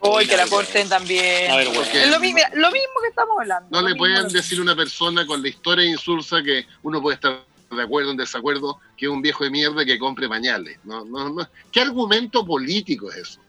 [0.00, 1.50] Hoy que la corten también.
[1.50, 1.82] A ver, bueno.
[1.82, 3.68] Es lo, mi- mira, lo mismo que estamos hablando.
[3.70, 4.30] no le mismo, pueden mismo.
[4.30, 8.08] decir a una persona con la historia de Insulza que uno puede estar de acuerdo
[8.08, 10.78] o en desacuerdo que es un viejo de mierda que compre pañales.
[10.84, 11.48] No, no, no.
[11.72, 13.40] ¿Qué argumento político es eso?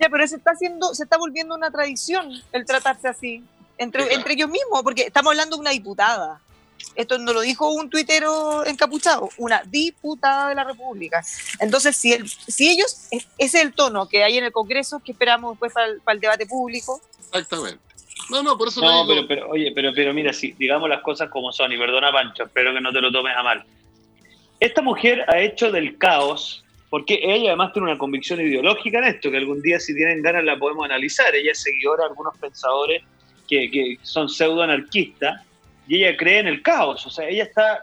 [0.00, 3.42] Ya, pero se está haciendo, se está volviendo una tradición el tratarse así
[3.78, 6.40] entre, entre ellos mismos, porque estamos hablando de una diputada.
[6.94, 11.24] Esto no lo dijo un tuitero encapuchado, una diputada de la República.
[11.60, 15.12] Entonces, si, el, si ellos, ese es el tono que hay en el Congreso, que
[15.12, 17.80] esperamos después para el, para el debate público, Exactamente.
[18.30, 21.02] No, no, por eso No, digo, pero, pero, oye, pero, pero mira, si digamos las
[21.02, 23.64] cosas como son, y perdona Pancho, espero que no te lo tomes a mal.
[24.58, 26.64] Esta mujer ha hecho del caos,
[26.96, 30.44] porque ella además tiene una convicción ideológica en esto, que algún día si tienen ganas
[30.44, 31.34] la podemos analizar.
[31.34, 33.02] Ella es seguidora de algunos pensadores
[33.46, 35.44] que, son pseudo-anarquistas,
[35.86, 37.80] y ella cree en el caos, o sea, ella está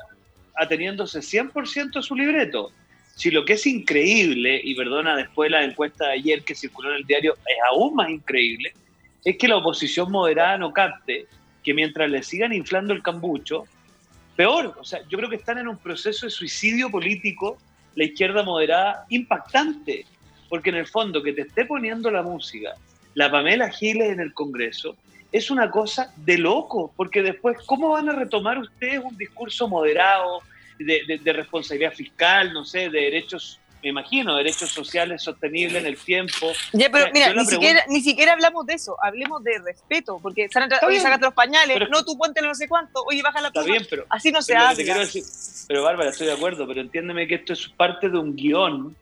[0.55, 2.71] ateniéndose 100% a su libreto.
[3.13, 6.95] Si lo que es increíble, y perdona después la encuesta de ayer que circuló en
[6.95, 8.73] el diario, es aún más increíble,
[9.23, 11.27] es que la oposición moderada no capte
[11.63, 13.65] que mientras le sigan inflando el cambucho,
[14.35, 17.59] peor, o sea, yo creo que están en un proceso de suicidio político
[17.95, 20.05] la izquierda moderada impactante,
[20.49, 22.73] porque en el fondo que te esté poniendo la música,
[23.15, 24.95] la Pamela Giles en el Congreso,
[25.31, 30.41] es una cosa de loco, porque después, ¿cómo van a retomar ustedes un discurso moderado
[30.77, 35.85] de, de- de responsabilidad fiscal, no sé, de derechos, me imagino, derechos sociales sostenibles en
[35.87, 36.51] el tiempo?
[36.71, 40.45] ya, pero mira, ni pregunta- siquiera, ni siquiera hablamos de eso, hablemos de respeto, porque
[40.45, 43.49] Está oye, sácate los pañales, pero no, tú póntelo no sé cuánto, oye, baja la
[43.49, 43.75] Está pluma.
[43.77, 44.75] bien, pero Así no se Pero habla.
[44.77, 45.23] te quiero decir,
[45.67, 48.95] pero Bárbara, estoy de acuerdo, pero entiéndeme que esto es parte de un guion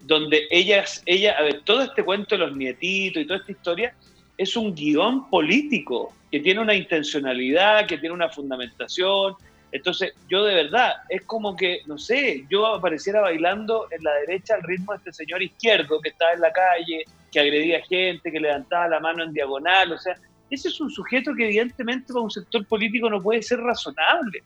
[0.00, 3.94] donde ellas, ella, a ver, todo este cuento de los nietitos y toda esta historia
[4.36, 9.34] es un guion político que tiene una intencionalidad, que tiene una fundamentación,
[9.70, 14.54] Entonces, yo de verdad, es como que, no sé, yo apareciera bailando en la derecha
[14.54, 18.40] al ritmo de este señor izquierdo que estaba en la calle, que agredía gente, que
[18.40, 20.14] levantaba la mano en diagonal, o sea,
[20.50, 24.42] ese es un sujeto que evidentemente para un sector político no puede ser razonable.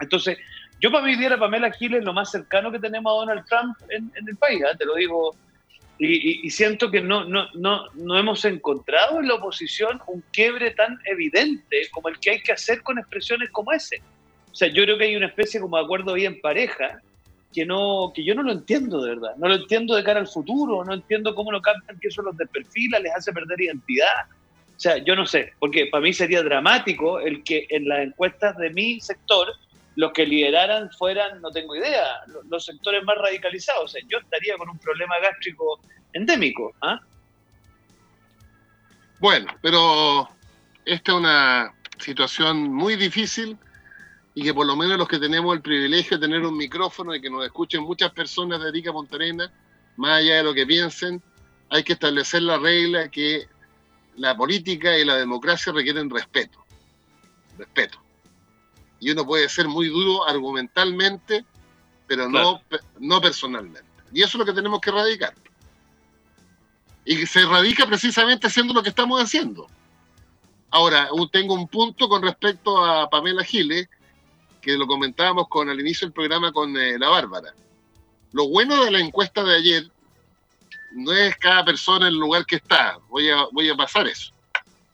[0.00, 0.36] Entonces,
[0.80, 4.10] yo para mí viera Pamela Giles lo más cercano que tenemos a Donald Trump en,
[4.14, 4.76] el país, ¿eh?
[4.76, 5.36] te lo digo,
[5.98, 10.98] y, siento que no, no, no, no hemos encontrado en la oposición un quiebre tan
[11.06, 14.02] evidente como el que hay que hacer con expresiones como ese.
[14.56, 17.02] O sea, yo creo que hay una especie como de acuerdo ahí en pareja
[17.52, 19.36] que, no, que yo no lo entiendo de verdad.
[19.36, 22.34] No lo entiendo de cara al futuro, no entiendo cómo lo captan, que eso los
[22.38, 24.24] desperfila, les hace perder identidad.
[24.74, 28.56] O sea, yo no sé, porque para mí sería dramático el que en las encuestas
[28.56, 29.46] de mi sector
[29.94, 33.84] los que lideraran fueran, no tengo idea, los sectores más radicalizados.
[33.84, 35.80] O sea, yo estaría con un problema gástrico
[36.14, 36.74] endémico.
[36.80, 36.98] ¿ah?
[39.20, 40.30] Bueno, pero
[40.86, 43.58] esta es una situación muy difícil
[44.36, 47.20] y que por lo menos los que tenemos el privilegio de tener un micrófono y
[47.20, 49.50] que nos escuchen muchas personas de Arica Monterena,
[49.96, 51.20] más allá de lo que piensen,
[51.70, 53.48] hay que establecer la regla que
[54.16, 56.64] la política y la democracia requieren respeto.
[57.58, 58.06] Respeto
[59.00, 61.44] y uno puede ser muy duro argumentalmente,
[62.06, 62.60] pero no,
[62.98, 63.84] no personalmente.
[64.12, 65.34] Y eso es lo que tenemos que erradicar.
[67.04, 69.68] Y se erradica precisamente haciendo lo que estamos haciendo.
[70.70, 73.88] Ahora, tengo un punto con respecto a Pamela Giles,
[74.66, 77.54] que lo comentábamos con al inicio del programa con eh, la Bárbara.
[78.32, 79.88] Lo bueno de la encuesta de ayer
[80.92, 84.32] no es cada persona en el lugar que está, voy a, voy a pasar eso.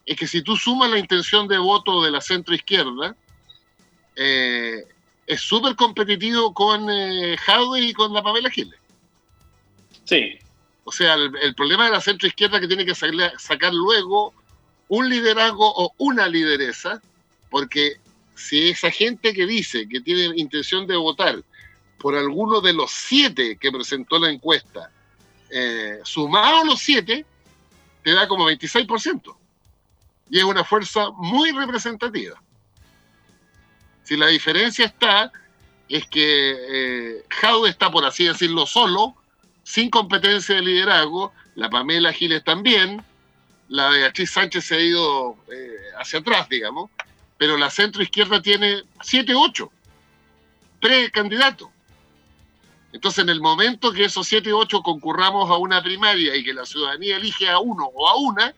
[0.05, 3.17] Es que si tú sumas la intención de voto de la centro izquierda,
[4.15, 4.85] eh,
[5.27, 7.39] es súper competitivo con eh,
[7.79, 8.79] y con la Pamela Giles.
[10.05, 10.39] Sí.
[10.85, 14.35] O sea, el, problema de la centro izquierda que tiene que sacar luego
[14.89, 17.01] un liderazgo o una lideresa,
[17.49, 18.02] porque
[18.43, 21.43] si esa gente que dice que tiene intención de votar
[21.99, 24.91] por alguno de los siete que presentó la encuesta,
[25.51, 27.25] eh, sumado los siete,
[28.03, 29.37] te da como 26%.
[30.31, 32.43] Y es una fuerza muy representativa.
[34.03, 35.31] Si la diferencia está,
[35.89, 37.25] es que eh,
[37.69, 39.15] está, por así decirlo, solo,
[39.63, 43.05] sin competencia de liderazgo, la Pamela Giles también,
[43.69, 46.91] la Beatriz Sánchez se ha ido eh, hacia atrás, digamos,
[47.43, 49.69] pero la centro izquierda tiene 7, 8
[50.81, 51.71] precandidatos.
[52.93, 56.65] Entonces, en el momento que esos 7, 8 concurramos a una primaria y que la
[56.65, 58.55] ciudadanía elige a uno o a una,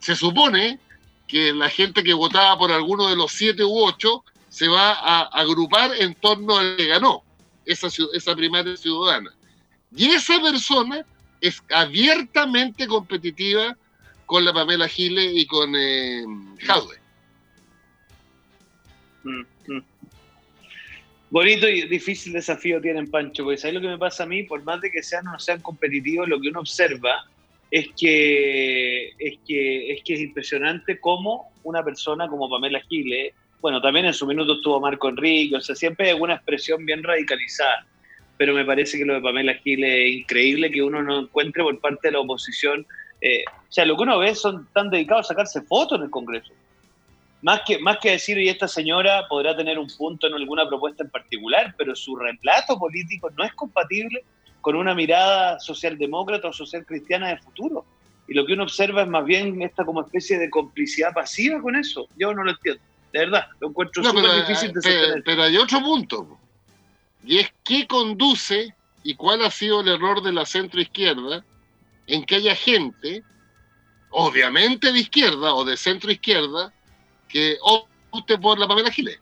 [0.00, 0.80] se supone
[1.28, 5.20] que la gente que votaba por alguno de los 7 u 8 se va a
[5.26, 7.22] agrupar en torno al que ganó
[7.64, 9.30] esa, primaria ciudadana.
[9.94, 11.06] Y esa persona
[11.40, 13.76] es abiertamente competitiva
[14.26, 16.24] con la Pamela Giles y con eh,
[16.58, 17.03] Jaude.
[19.24, 19.82] Mm, mm.
[21.30, 24.44] Bonito y difícil desafío tienen, Pancho, porque ¿sabes lo que me pasa a mí?
[24.44, 27.24] Por más de que sean o no sean competitivos, lo que uno observa
[27.70, 33.34] es que es, que, es que es impresionante cómo una persona como Pamela Giles
[33.64, 37.02] bueno, también en su minuto estuvo Marco Enrique, o sea, siempre hay alguna expresión bien
[37.02, 37.86] radicalizada,
[38.36, 41.80] pero me parece que lo de Pamela Giles es increíble que uno no encuentre por
[41.80, 42.86] parte de la oposición,
[43.22, 46.10] eh, o sea, lo que uno ve son tan dedicados a sacarse fotos en el
[46.10, 46.52] Congreso.
[47.44, 51.04] Más que, más que decir, y esta señora podrá tener un punto en alguna propuesta
[51.04, 54.24] en particular, pero su relato político no es compatible
[54.62, 57.84] con una mirada socialdemócrata o social cristiana de futuro.
[58.26, 61.76] Y lo que uno observa es más bien esta como especie de complicidad pasiva con
[61.76, 62.08] eso.
[62.16, 62.80] Yo no lo entiendo.
[63.12, 66.38] De verdad, lo encuentro súper difícil de pero, pero hay otro punto,
[67.26, 71.44] y es qué conduce y cuál ha sido el error de la centro izquierda
[72.06, 73.22] en que haya gente,
[74.08, 76.73] obviamente de izquierda o de centro izquierda,
[77.34, 77.56] que
[78.12, 79.18] opte por la Pamela Giles.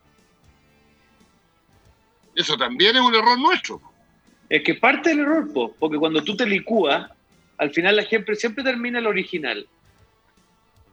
[2.34, 3.80] Eso también es un error nuestro.
[4.50, 5.48] Es que parte del error,
[5.78, 7.10] porque cuando tú te licúas,
[7.56, 9.66] al final la gente siempre termina el original.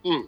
[0.03, 0.21] Mm.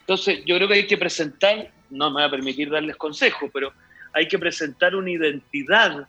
[0.00, 3.72] Entonces, yo creo que hay que presentar, no me voy a permitir darles consejos, pero
[4.12, 6.06] hay que presentar una identidad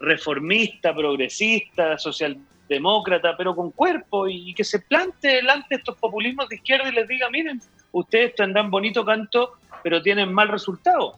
[0.00, 6.90] reformista, progresista, socialdemócrata, pero con cuerpo y, que se plante delante estos populismos de izquierda
[6.90, 11.16] y les diga, miren, ustedes tendrán bonito canto, pero tienen mal resultado.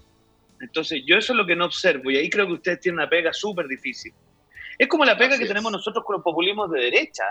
[0.61, 3.09] Entonces, yo eso es lo que no observo y ahí creo que ustedes tienen una
[3.09, 4.13] pega súper difícil.
[4.79, 7.25] Es como la pega que tenemos nosotros con los populismos de derecha,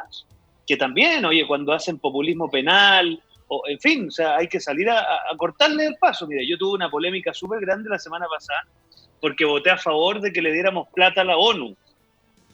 [0.67, 4.89] que también, oye, cuando hacen populismo penal, o, en fin, o sea, hay que salir
[4.89, 5.03] a,
[5.37, 6.27] cortarle el paso.
[6.27, 8.63] Mira, yo tuve una polémica súper grande la semana pasada
[9.19, 11.75] porque voté a favor de que le diéramos plata a la ONU.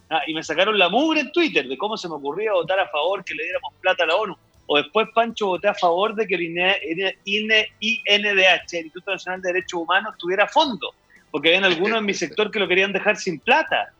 [0.09, 2.87] Ah, y me sacaron la mugre en Twitter de cómo se me ocurría votar a
[2.87, 4.37] favor que le diéramos plata a la ONU.
[4.67, 7.69] O después Pancho voté a favor de que el INDH,
[8.07, 8.25] el
[8.85, 10.93] Instituto Nacional de Derechos Humanos, tuviera fondo,
[11.31, 13.91] porque había algunos en mi sector que lo querían dejar sin plata.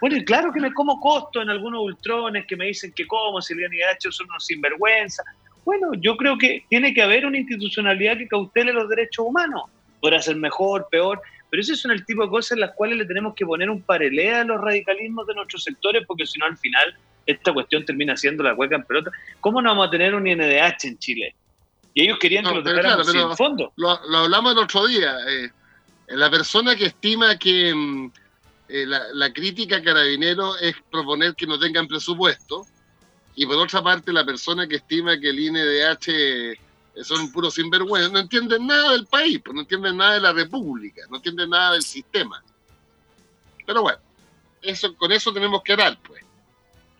[0.00, 3.42] Bueno, y claro que me como costo en algunos ultrones que me dicen que como,
[3.42, 5.22] si el INDH son unos sinvergüenza.
[5.64, 9.64] Bueno, yo creo que tiene que haber una institucionalidad que cautele los derechos humanos.
[10.00, 11.20] Podrá ser mejor, peor,
[11.50, 13.82] pero esos son el tipo de cosas en las cuales le tenemos que poner un
[13.82, 16.96] parelé a los radicalismos de nuestros sectores, porque si no, al final,
[17.26, 19.10] esta cuestión termina siendo la hueca en pelota.
[19.40, 21.34] ¿Cómo no vamos a tener un INDH en Chile?
[21.94, 23.72] Y ellos querían que lo dejáramos sin fondo.
[23.76, 25.16] Lo, hablamos el otro día.
[25.28, 25.50] Eh,
[26.08, 28.12] la persona que estima que mm,
[28.68, 32.66] eh, la, la, crítica a Carabinero es proponer que no tengan presupuesto,
[33.34, 36.58] y por otra parte, la persona que estima que el INDH
[37.02, 41.02] son puros sinvergüenza, no entienden nada del país, pues no entienden nada de la república,
[41.08, 42.42] no entienden nada del sistema.
[43.64, 43.98] Pero bueno,
[44.60, 46.21] eso, con eso tenemos que dar, pues.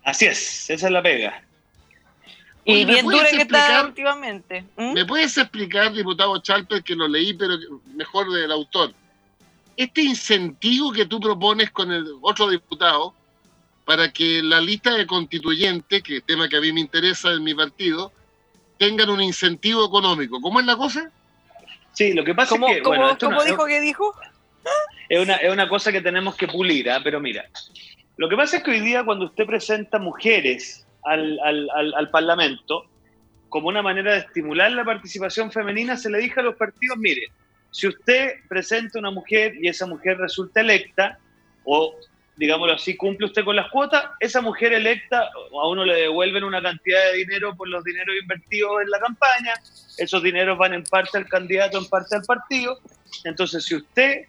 [0.05, 1.42] Así es, esa es la pega.
[2.64, 4.64] y bien dura que está últimamente.
[4.76, 4.92] ¿Mm?
[4.92, 7.55] ¿Me puedes explicar, diputado Chalper, que lo leí, pero
[7.94, 8.92] mejor del autor?
[9.76, 13.14] Este incentivo que tú propones con el otro diputado
[13.84, 17.42] para que la lista de constituyentes, que es tema que a mí me interesa en
[17.42, 18.12] mi partido,
[18.78, 20.40] tengan un incentivo económico.
[20.40, 21.11] ¿Cómo es la cosa?
[21.92, 22.82] Sí, lo que pasa es que...
[22.82, 24.14] ¿Cómo, ¿cómo dijo que dijo?
[25.09, 27.00] Es una, es una cosa que tenemos que pulir, ¿ah?
[27.03, 27.48] pero mira,
[28.16, 32.84] lo que pasa es que hoy día cuando usted presenta mujeres al, al, al, Parlamento,
[33.48, 37.28] como una manera de estimular la participación femenina, se le dice a los partidos, mire,
[37.70, 41.18] si usted presenta una mujer y esa mujer resulta electa,
[41.64, 41.94] o
[42.36, 46.62] digámoslo así, cumple usted con las cuotas, esa mujer electa a uno le devuelven una
[46.62, 49.54] cantidad de dinero por los dineros invertidos en la campaña,
[49.98, 52.78] esos dineros van en parte al candidato, en parte al partido.
[53.24, 54.26] Entonces, si usted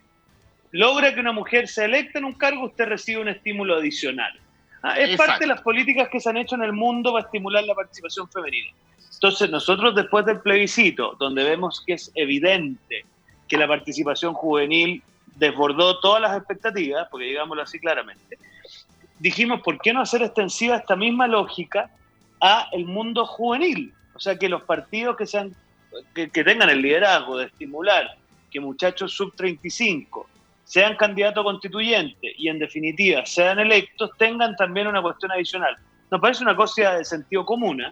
[0.74, 4.34] logra que una mujer sea electa en un cargo, usted recibe un estímulo adicional.
[4.82, 7.63] Ah, es parte de las políticas que se han hecho en el mundo para estimular
[7.63, 8.71] la participación femenina.
[9.13, 13.05] Entonces, nosotros después del plebiscito, donde vemos que es evidente
[13.47, 15.01] que la participación juvenil
[15.36, 18.38] desbordó todas las expectativas, porque digámoslo así claramente,
[19.19, 21.91] dijimos, ¿por qué no hacer extensiva esta misma lógica
[22.41, 23.93] a el mundo juvenil?
[24.15, 25.55] O sea, que los partidos que, sean,
[26.15, 28.17] que, tengan el liderazgo de estimular
[28.51, 30.28] que muchachos sub 35
[30.64, 35.78] sean candidatos constituyentes y en definitiva sean electos, tengan también una cuestión adicional.
[36.09, 37.91] Nos parece una cosa de sentido común ¿eh?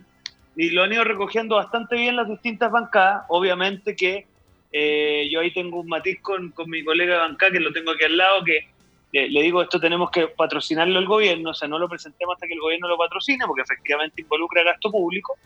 [0.55, 3.25] y lo han ido recogiendo bastante bien las distintas bancadas.
[3.29, 4.27] Obviamente que
[4.71, 8.05] eh, yo ahí tengo un matiz con, con mi colega Banca, que lo tengo aquí
[8.05, 8.67] al lado, que
[9.11, 12.53] le digo, esto tenemos que patrocinarlo el gobierno, o sea, no lo presentemos hasta que
[12.53, 15.37] el gobierno lo patrocine, porque efectivamente involucra gasto público.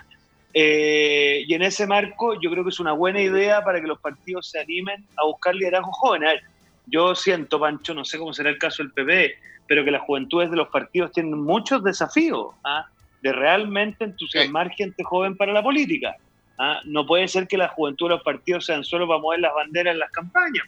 [0.53, 3.99] Eh, y en ese marco yo creo que es una buena idea para que los
[3.99, 6.41] partidos se animen a buscar liderazgo jóvenes.
[6.88, 9.36] Yo siento, Pancho, no sé cómo será el caso del PP,
[9.67, 12.88] pero que las juventudes de los partidos tienen muchos desafíos ¿ah?
[13.21, 16.15] de realmente entusiasmar gente joven para la política.
[16.59, 16.81] ¿ah?
[16.86, 19.93] No puede ser que la juventud de los partidos sean solo para mover las banderas
[19.93, 20.65] en las campañas,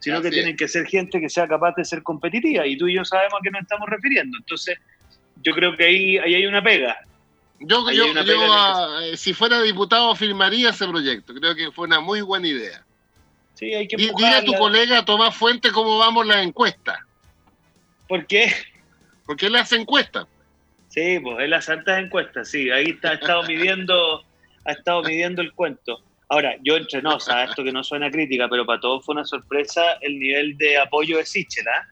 [0.00, 2.66] sino que tienen que ser gente que sea capaz de ser competitiva.
[2.66, 4.36] Y tú y yo sabemos a qué nos estamos refiriendo.
[4.38, 4.78] Entonces,
[5.42, 6.96] yo creo que ahí, ahí hay una pega.
[7.60, 8.06] Yo, yo,
[8.50, 11.32] ah, eh, si fuera diputado, firmaría ese proyecto.
[11.32, 12.84] Creo que fue una muy buena idea.
[13.62, 16.98] Sí, hay que Dile a tu colega Tomás Fuente cómo vamos las encuestas.
[18.08, 18.52] ¿Por qué?
[19.24, 20.26] Porque él hace encuestas.
[20.88, 22.72] Sí, pues él hace altas encuestas, sí.
[22.72, 24.24] Ahí está, ha estado midiendo
[24.64, 26.02] ha estado midiendo el cuento.
[26.28, 29.24] Ahora, yo entre nos, a esto que no suena crítica, pero para todos fue una
[29.24, 31.86] sorpresa el nivel de apoyo de Sichel, ¿ah?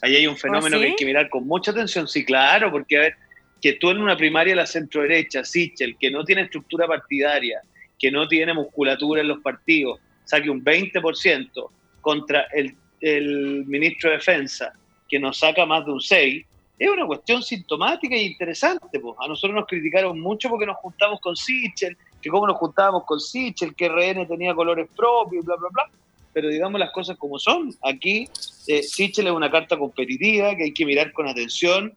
[0.00, 2.96] Ahí hay un fenómeno ¿Ah, que hay que mirar con mucha atención, sí, claro, porque
[2.96, 3.16] a ver,
[3.60, 7.60] que tú en una primaria de la centro derecha, Sichel, que no tiene estructura partidaria,
[7.98, 11.68] que no tiene musculatura en los partidos, saque un 20%
[12.00, 14.72] contra el, el ministro de Defensa,
[15.08, 16.46] que nos saca más de un 6%,
[16.78, 18.98] es una cuestión sintomática e interesante.
[18.98, 19.14] Pues.
[19.20, 23.20] A nosotros nos criticaron mucho porque nos juntamos con Sichel, que cómo nos juntábamos con
[23.20, 25.90] Sichel, que RN tenía colores propios, bla, bla, bla.
[26.32, 27.72] Pero digamos las cosas como son.
[27.82, 28.28] Aquí
[28.66, 31.92] eh, Sichel es una carta competitiva que hay que mirar con atención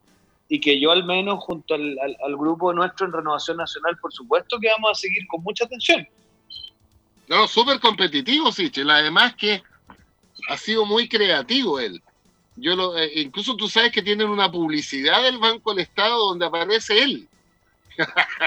[0.49, 4.59] y que yo al menos junto al, al, grupo nuestro en Renovación Nacional, por supuesto
[4.59, 6.07] que vamos a seguir con mucha atención.
[7.27, 9.63] No, súper competitivo Sichel, además que
[10.49, 12.01] ha sido muy creativo él.
[12.57, 16.45] Yo lo, eh, incluso tú sabes que tienen una publicidad del Banco del Estado donde
[16.45, 17.27] aparece él.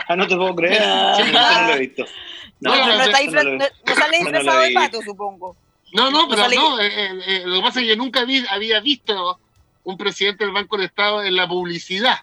[0.08, 0.82] Ah, no te puedo creer.
[1.16, 2.04] Sí, no, lo he visto.
[2.60, 5.56] No, no, no, está no, sale disfrazado de pato, supongo.
[5.92, 6.80] No, no, pero no.
[6.80, 6.90] Eh,
[7.26, 9.38] eh, lo que pasa es que nunca había visto
[9.84, 12.18] un presidente del Banco del Estado en la publicidad.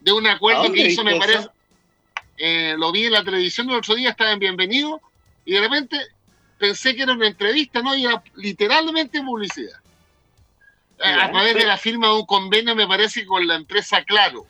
[0.00, 1.48] De un acuerdo que hizo, me parece.
[2.76, 5.00] lo vi en la televisión el otro día, estaba en Bienvenido,
[5.44, 5.96] y de repente
[6.58, 7.94] pensé que era una entrevista, ¿no?
[7.94, 9.78] Y era literalmente publicidad
[11.00, 14.46] a través de la firma de un convenio, me parece, con la empresa Claro.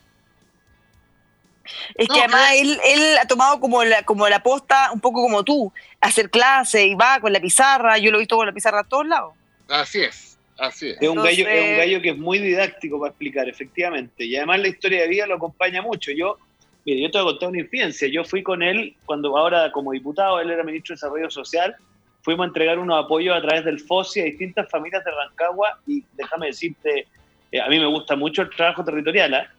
[1.95, 5.23] Es No, que además él, él ha tomado como la, como la posta, un poco
[5.23, 7.97] como tú, hacer clase y va con la pizarra.
[7.99, 9.33] Yo lo he visto con la pizarra a todos lados.
[9.71, 10.97] Así es, así es.
[11.01, 14.25] Es un, Entonces- gallo, es un gallo que es muy didáctico para explicar, efectivamente.
[14.27, 16.11] Y además la historia de vida lo acompaña mucho.
[16.13, 16.39] Yo,
[16.85, 18.09] mire, yo te voy a contar una infidencia.
[18.09, 21.77] Yo fui con él cuando ahora como diputado, él era ministro de Desarrollo Social,
[22.23, 26.03] fuimos a entregar unos apoyos a través del FOSI a distintas familias de Rancagua y
[26.15, 27.07] déjame decirte,
[27.53, 29.51] eh, a mí me gusta mucho el trabajo territorial, ¿ah?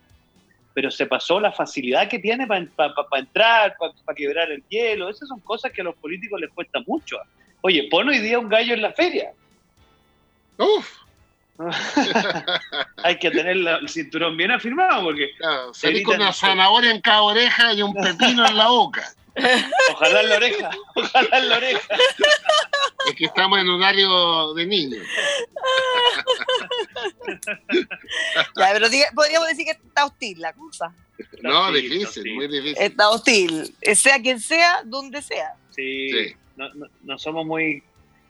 [0.73, 2.67] pero se pasó la facilidad que tiene para
[3.17, 5.09] entrar, para quebrar el hielo.
[5.09, 7.17] Esas son cosas que a los políticos les cuesta mucho.
[7.17, 7.26] ¿ah?
[7.61, 9.32] Oye, pon hoy día un gallo en la feria.
[10.57, 11.05] Uf,
[13.03, 17.01] Hay que tener la- el cinturón bien afirmado porque claro, salí con una zanahoria en
[17.01, 19.14] cada oreja y un pepino en la boca.
[19.91, 21.95] ojalá en la oreja, ojalá en la oreja.
[23.10, 25.06] Es que estamos en horario de niños.
[28.58, 30.93] Ya, pero diga- podríamos decir que está hostil la cosa.
[31.41, 32.78] No, difícil, muy difícil.
[32.80, 33.76] Está hostil.
[33.93, 35.53] Sea quien sea, donde sea.
[35.72, 36.36] Sí, Sí.
[36.56, 37.84] No, no- no somos muy...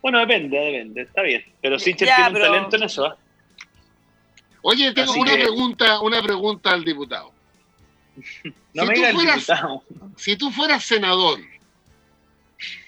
[0.05, 1.43] Bueno, depende, depende, está bien.
[1.63, 3.05] Pero Sichel Ya, tiene un talento en eso.
[3.07, 3.17] ¿ah?
[4.61, 7.31] Oye, tengo Así una que- pregunta, una pregunta al diputado.
[8.75, 9.83] No Si me tú diga el fueras- diputado.
[10.15, 11.39] Si tú fueras senador,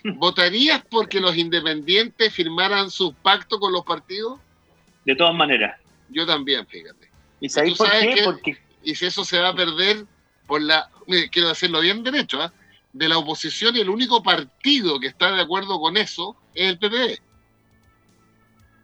[0.03, 4.39] ¿votarías porque los independientes firmaran su pacto con los partidos?
[5.03, 5.79] De todas maneras.
[6.09, 7.09] Yo también, fíjate.
[7.39, 8.13] ¿Y sabéis tú por sabes qué?
[8.15, 10.05] que- Porque Y si eso se va a perder
[10.45, 12.53] por la, mire, quiero decirlo bien derecho, ¿ah?
[12.93, 16.77] de la oposición y el único partido que está de acuerdo con eso es el
[16.79, 17.19] PPD.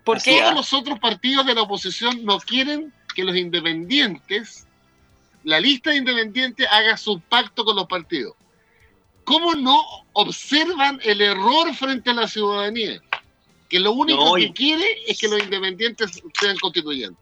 [0.03, 0.39] ¿Por Así qué?
[0.41, 4.67] Todos los otros partidos de la oposición no quieren que los independientes,
[5.43, 8.35] la lista de independientes haga su pacto con los partidos.
[9.23, 9.81] ¿Cómo no
[10.13, 12.99] observan el error frente a la ciudadanía?
[13.69, 17.17] Que lo único No, que y- quiere es que los independientes sean constituyentes.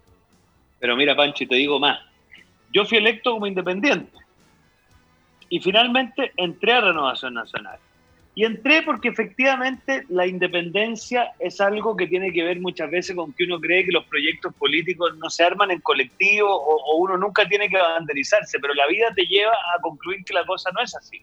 [0.79, 1.99] Pero mira, Pancho, y te digo más.
[2.73, 4.17] Yo fui electo como independiente.
[5.49, 7.77] Y finalmente entré a Renovación Nacional.
[8.33, 13.33] Y entré porque efectivamente la independencia es algo que tiene que ver muchas veces con
[13.33, 17.45] que uno cree que los proyectos políticos no se arman en colectivo o, uno nunca
[17.47, 20.95] tiene que banderizarse, pero la vida te lleva a concluir que la cosa no es
[20.95, 21.21] así.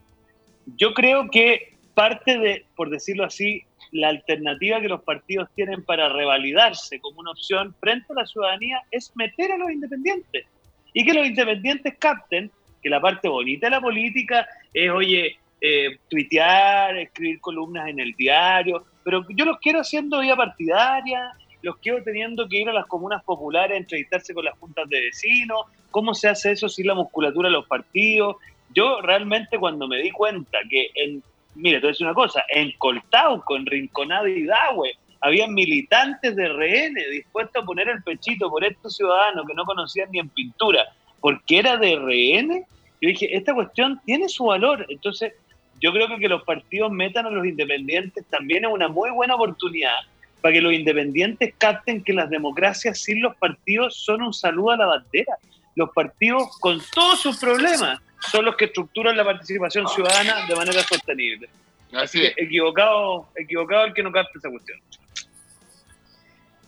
[0.76, 6.10] Yo creo que parte de, por decirlo así, la alternativa que los partidos tienen para
[6.10, 10.44] revalidarse como una opción frente a la ciudadanía es meter a los independientes
[10.92, 12.50] y que los independientes capten
[12.82, 18.14] que la parte bonita de la política es, oye, eh, tuitear, escribir columnas en el
[18.14, 21.32] diario, pero yo los quiero haciendo vía partidaria,
[21.62, 25.62] los quiero teniendo que ir a las comunas populares entrevistarse con las juntas de vecinos,
[25.90, 28.36] cómo se hace eso sin la musculatura de los partidos.
[28.74, 31.22] Yo realmente cuando me di cuenta que en,
[31.54, 36.36] mire, te voy a decir una cosa, en Coltauco, en Rinconada y Dahue, había militantes
[36.36, 40.28] de RN dispuestos a poner el pechito por estos ciudadanos que no conocían ni en
[40.28, 40.84] pintura,
[41.20, 42.64] porque era de RN,
[43.00, 44.86] yo dije, esta cuestión tiene su valor.
[44.88, 45.32] Entonces,
[45.80, 49.34] yo creo que que los partidos metan a los independientes también es una muy buena
[49.34, 49.96] oportunidad
[50.40, 54.76] para que los independientes capten que las democracias sin los partidos son un saludo a
[54.76, 55.36] la bandera.
[55.74, 58.00] Los partidos, con todos sus problemas,
[58.30, 61.48] son los que estructuran la participación ciudadana de manera sostenible.
[61.92, 62.34] Así es.
[62.36, 64.78] Equivocado, equivocado el que no capte esa cuestión.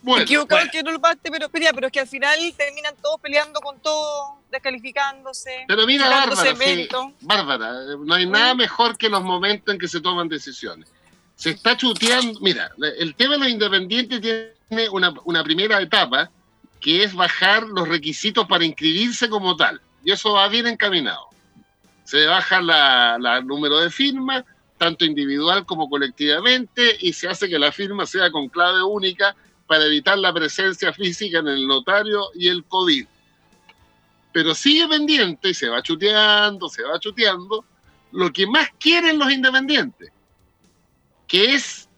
[0.02, 0.72] Bueno, Equivocado bueno.
[0.72, 3.80] que no lo parte, pero, pero, pero es que al final terminan todos peleando con
[3.80, 5.64] todo, descalificándose.
[5.66, 7.12] Pero mira, Bárbara, sí, cemento.
[7.20, 10.92] Bárbara, eh, no hay nada mejor que los momentos en que se toman decisiones.
[11.36, 16.30] Se está chuteando, mira, el tema de los independientes tiene una, una primera etapa
[16.80, 19.80] que es bajar los requisitos para inscribirse como tal.
[20.05, 21.28] Y eso va bien encaminado.
[22.05, 24.44] Se baja la, la número de firmas,
[24.76, 29.34] tanto individual como colectivamente, y se hace que la firma sea con clave única
[29.66, 33.07] para evitar la presencia física en el notario y el COVID
[34.33, 37.64] pero sigue pendiente y se va chuteando, se va chuteando,
[38.12, 40.11] lo que más quieren los independientes,
[41.26, 41.89] que es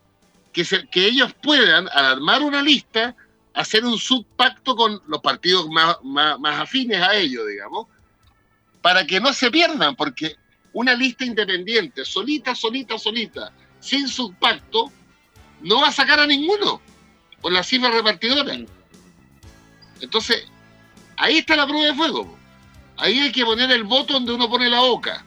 [0.52, 3.16] que, se- que ellos puedan, al armar una lista,
[3.54, 7.86] hacer un subpacto con los partidos más, más, más afines a ellos, digamos,
[8.82, 10.36] para que no se pierdan, porque
[10.74, 14.90] una lista independiente, solita, solita, solita, sin subpacto,
[15.60, 16.80] no va a sacar a ninguno
[17.40, 18.54] por la cifra repartidora.
[20.00, 20.44] Entonces,
[21.22, 22.36] ahí está la prueba de fuego.
[22.96, 25.24] Ahí hay que poner el voto donde uno pone la boca.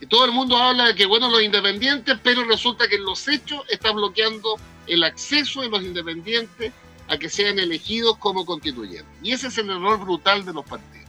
[0.00, 3.28] Y todo el mundo habla de que bueno los independientes, pero resulta que en los
[3.28, 4.56] hechos está bloqueando
[4.86, 6.72] el acceso de los independientes
[7.08, 9.06] a que sean elegidos como constituyentes.
[9.22, 11.08] Y ese es el error brutal de los partidos.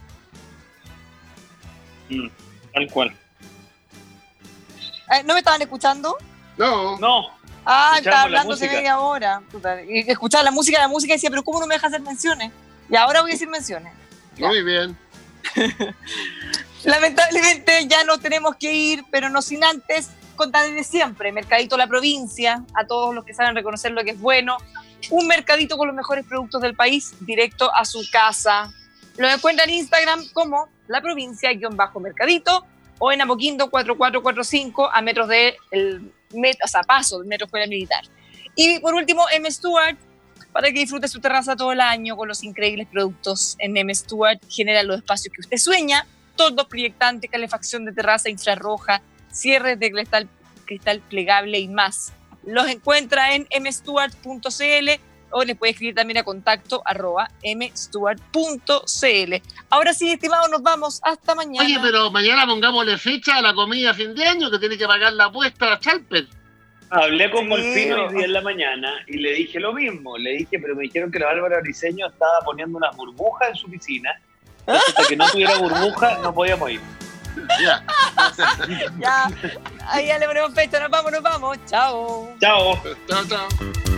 [2.10, 2.28] Mm,
[2.74, 3.16] tal cual.
[5.12, 6.16] Eh, ¿No me estaban escuchando?
[6.58, 7.37] No, No,
[7.70, 9.42] Ah, estaba la hablando hace media hora.
[9.86, 12.50] Y escuchaba la música, la música y decía, pero ¿cómo no me deja hacer menciones?
[12.88, 13.92] Y ahora voy a decir menciones.
[14.38, 14.96] muy bien.
[16.84, 22.64] Lamentablemente ya no tenemos que ir, pero no sin antes contarles siempre, Mercadito La Provincia,
[22.72, 24.56] a todos los que saben reconocer lo que es bueno,
[25.10, 28.72] un mercadito con los mejores productos del país, directo a su casa.
[29.18, 32.64] Lo encuentran en Instagram como La Provincia-Mercadito
[32.98, 35.56] o en Amoquindo 4445 a metros de
[36.32, 38.04] el, o sea, paso del metro escuela militar.
[38.54, 39.50] Y por último, M.
[39.50, 39.96] Stewart,
[40.52, 43.94] para que disfrute su terraza todo el año con los increíbles productos en M.
[43.94, 46.06] Stewart, genera los espacios que usted sueña,
[46.36, 49.02] todo proyectante, calefacción de terraza infrarroja,
[49.32, 50.28] cierres de cristal,
[50.64, 52.12] cristal plegable y más.
[52.44, 55.00] Los encuentra en mstewart.cl
[55.30, 59.34] o les puede escribir también a contacto arroba mstewart.cl.
[59.70, 61.00] Ahora sí, estimados, nos vamos.
[61.02, 61.66] Hasta mañana.
[61.66, 64.86] Oye, pero mañana pongámosle fecha a la comida a fin de año que tiene que
[64.86, 66.26] pagar la apuesta a Chalper.
[66.90, 67.48] Hablé con Sí.
[67.48, 70.16] Molfino hoy día en la mañana y le dije lo mismo.
[70.16, 73.68] Le dije, pero me dijeron que la Bárbara Briseño estaba poniendo unas burbujas en su
[73.68, 74.10] piscina.
[74.60, 76.80] Entonces, hasta que no tuviera burbujas, no podíamos ir.
[77.60, 77.84] Ya.
[78.98, 79.30] Ya,
[79.86, 80.80] ahí ya le ponemos fecha.
[80.80, 81.58] Nos vamos, nos vamos.
[81.66, 82.34] Chao.
[82.40, 82.82] Chao.
[83.08, 83.97] Chao, chao.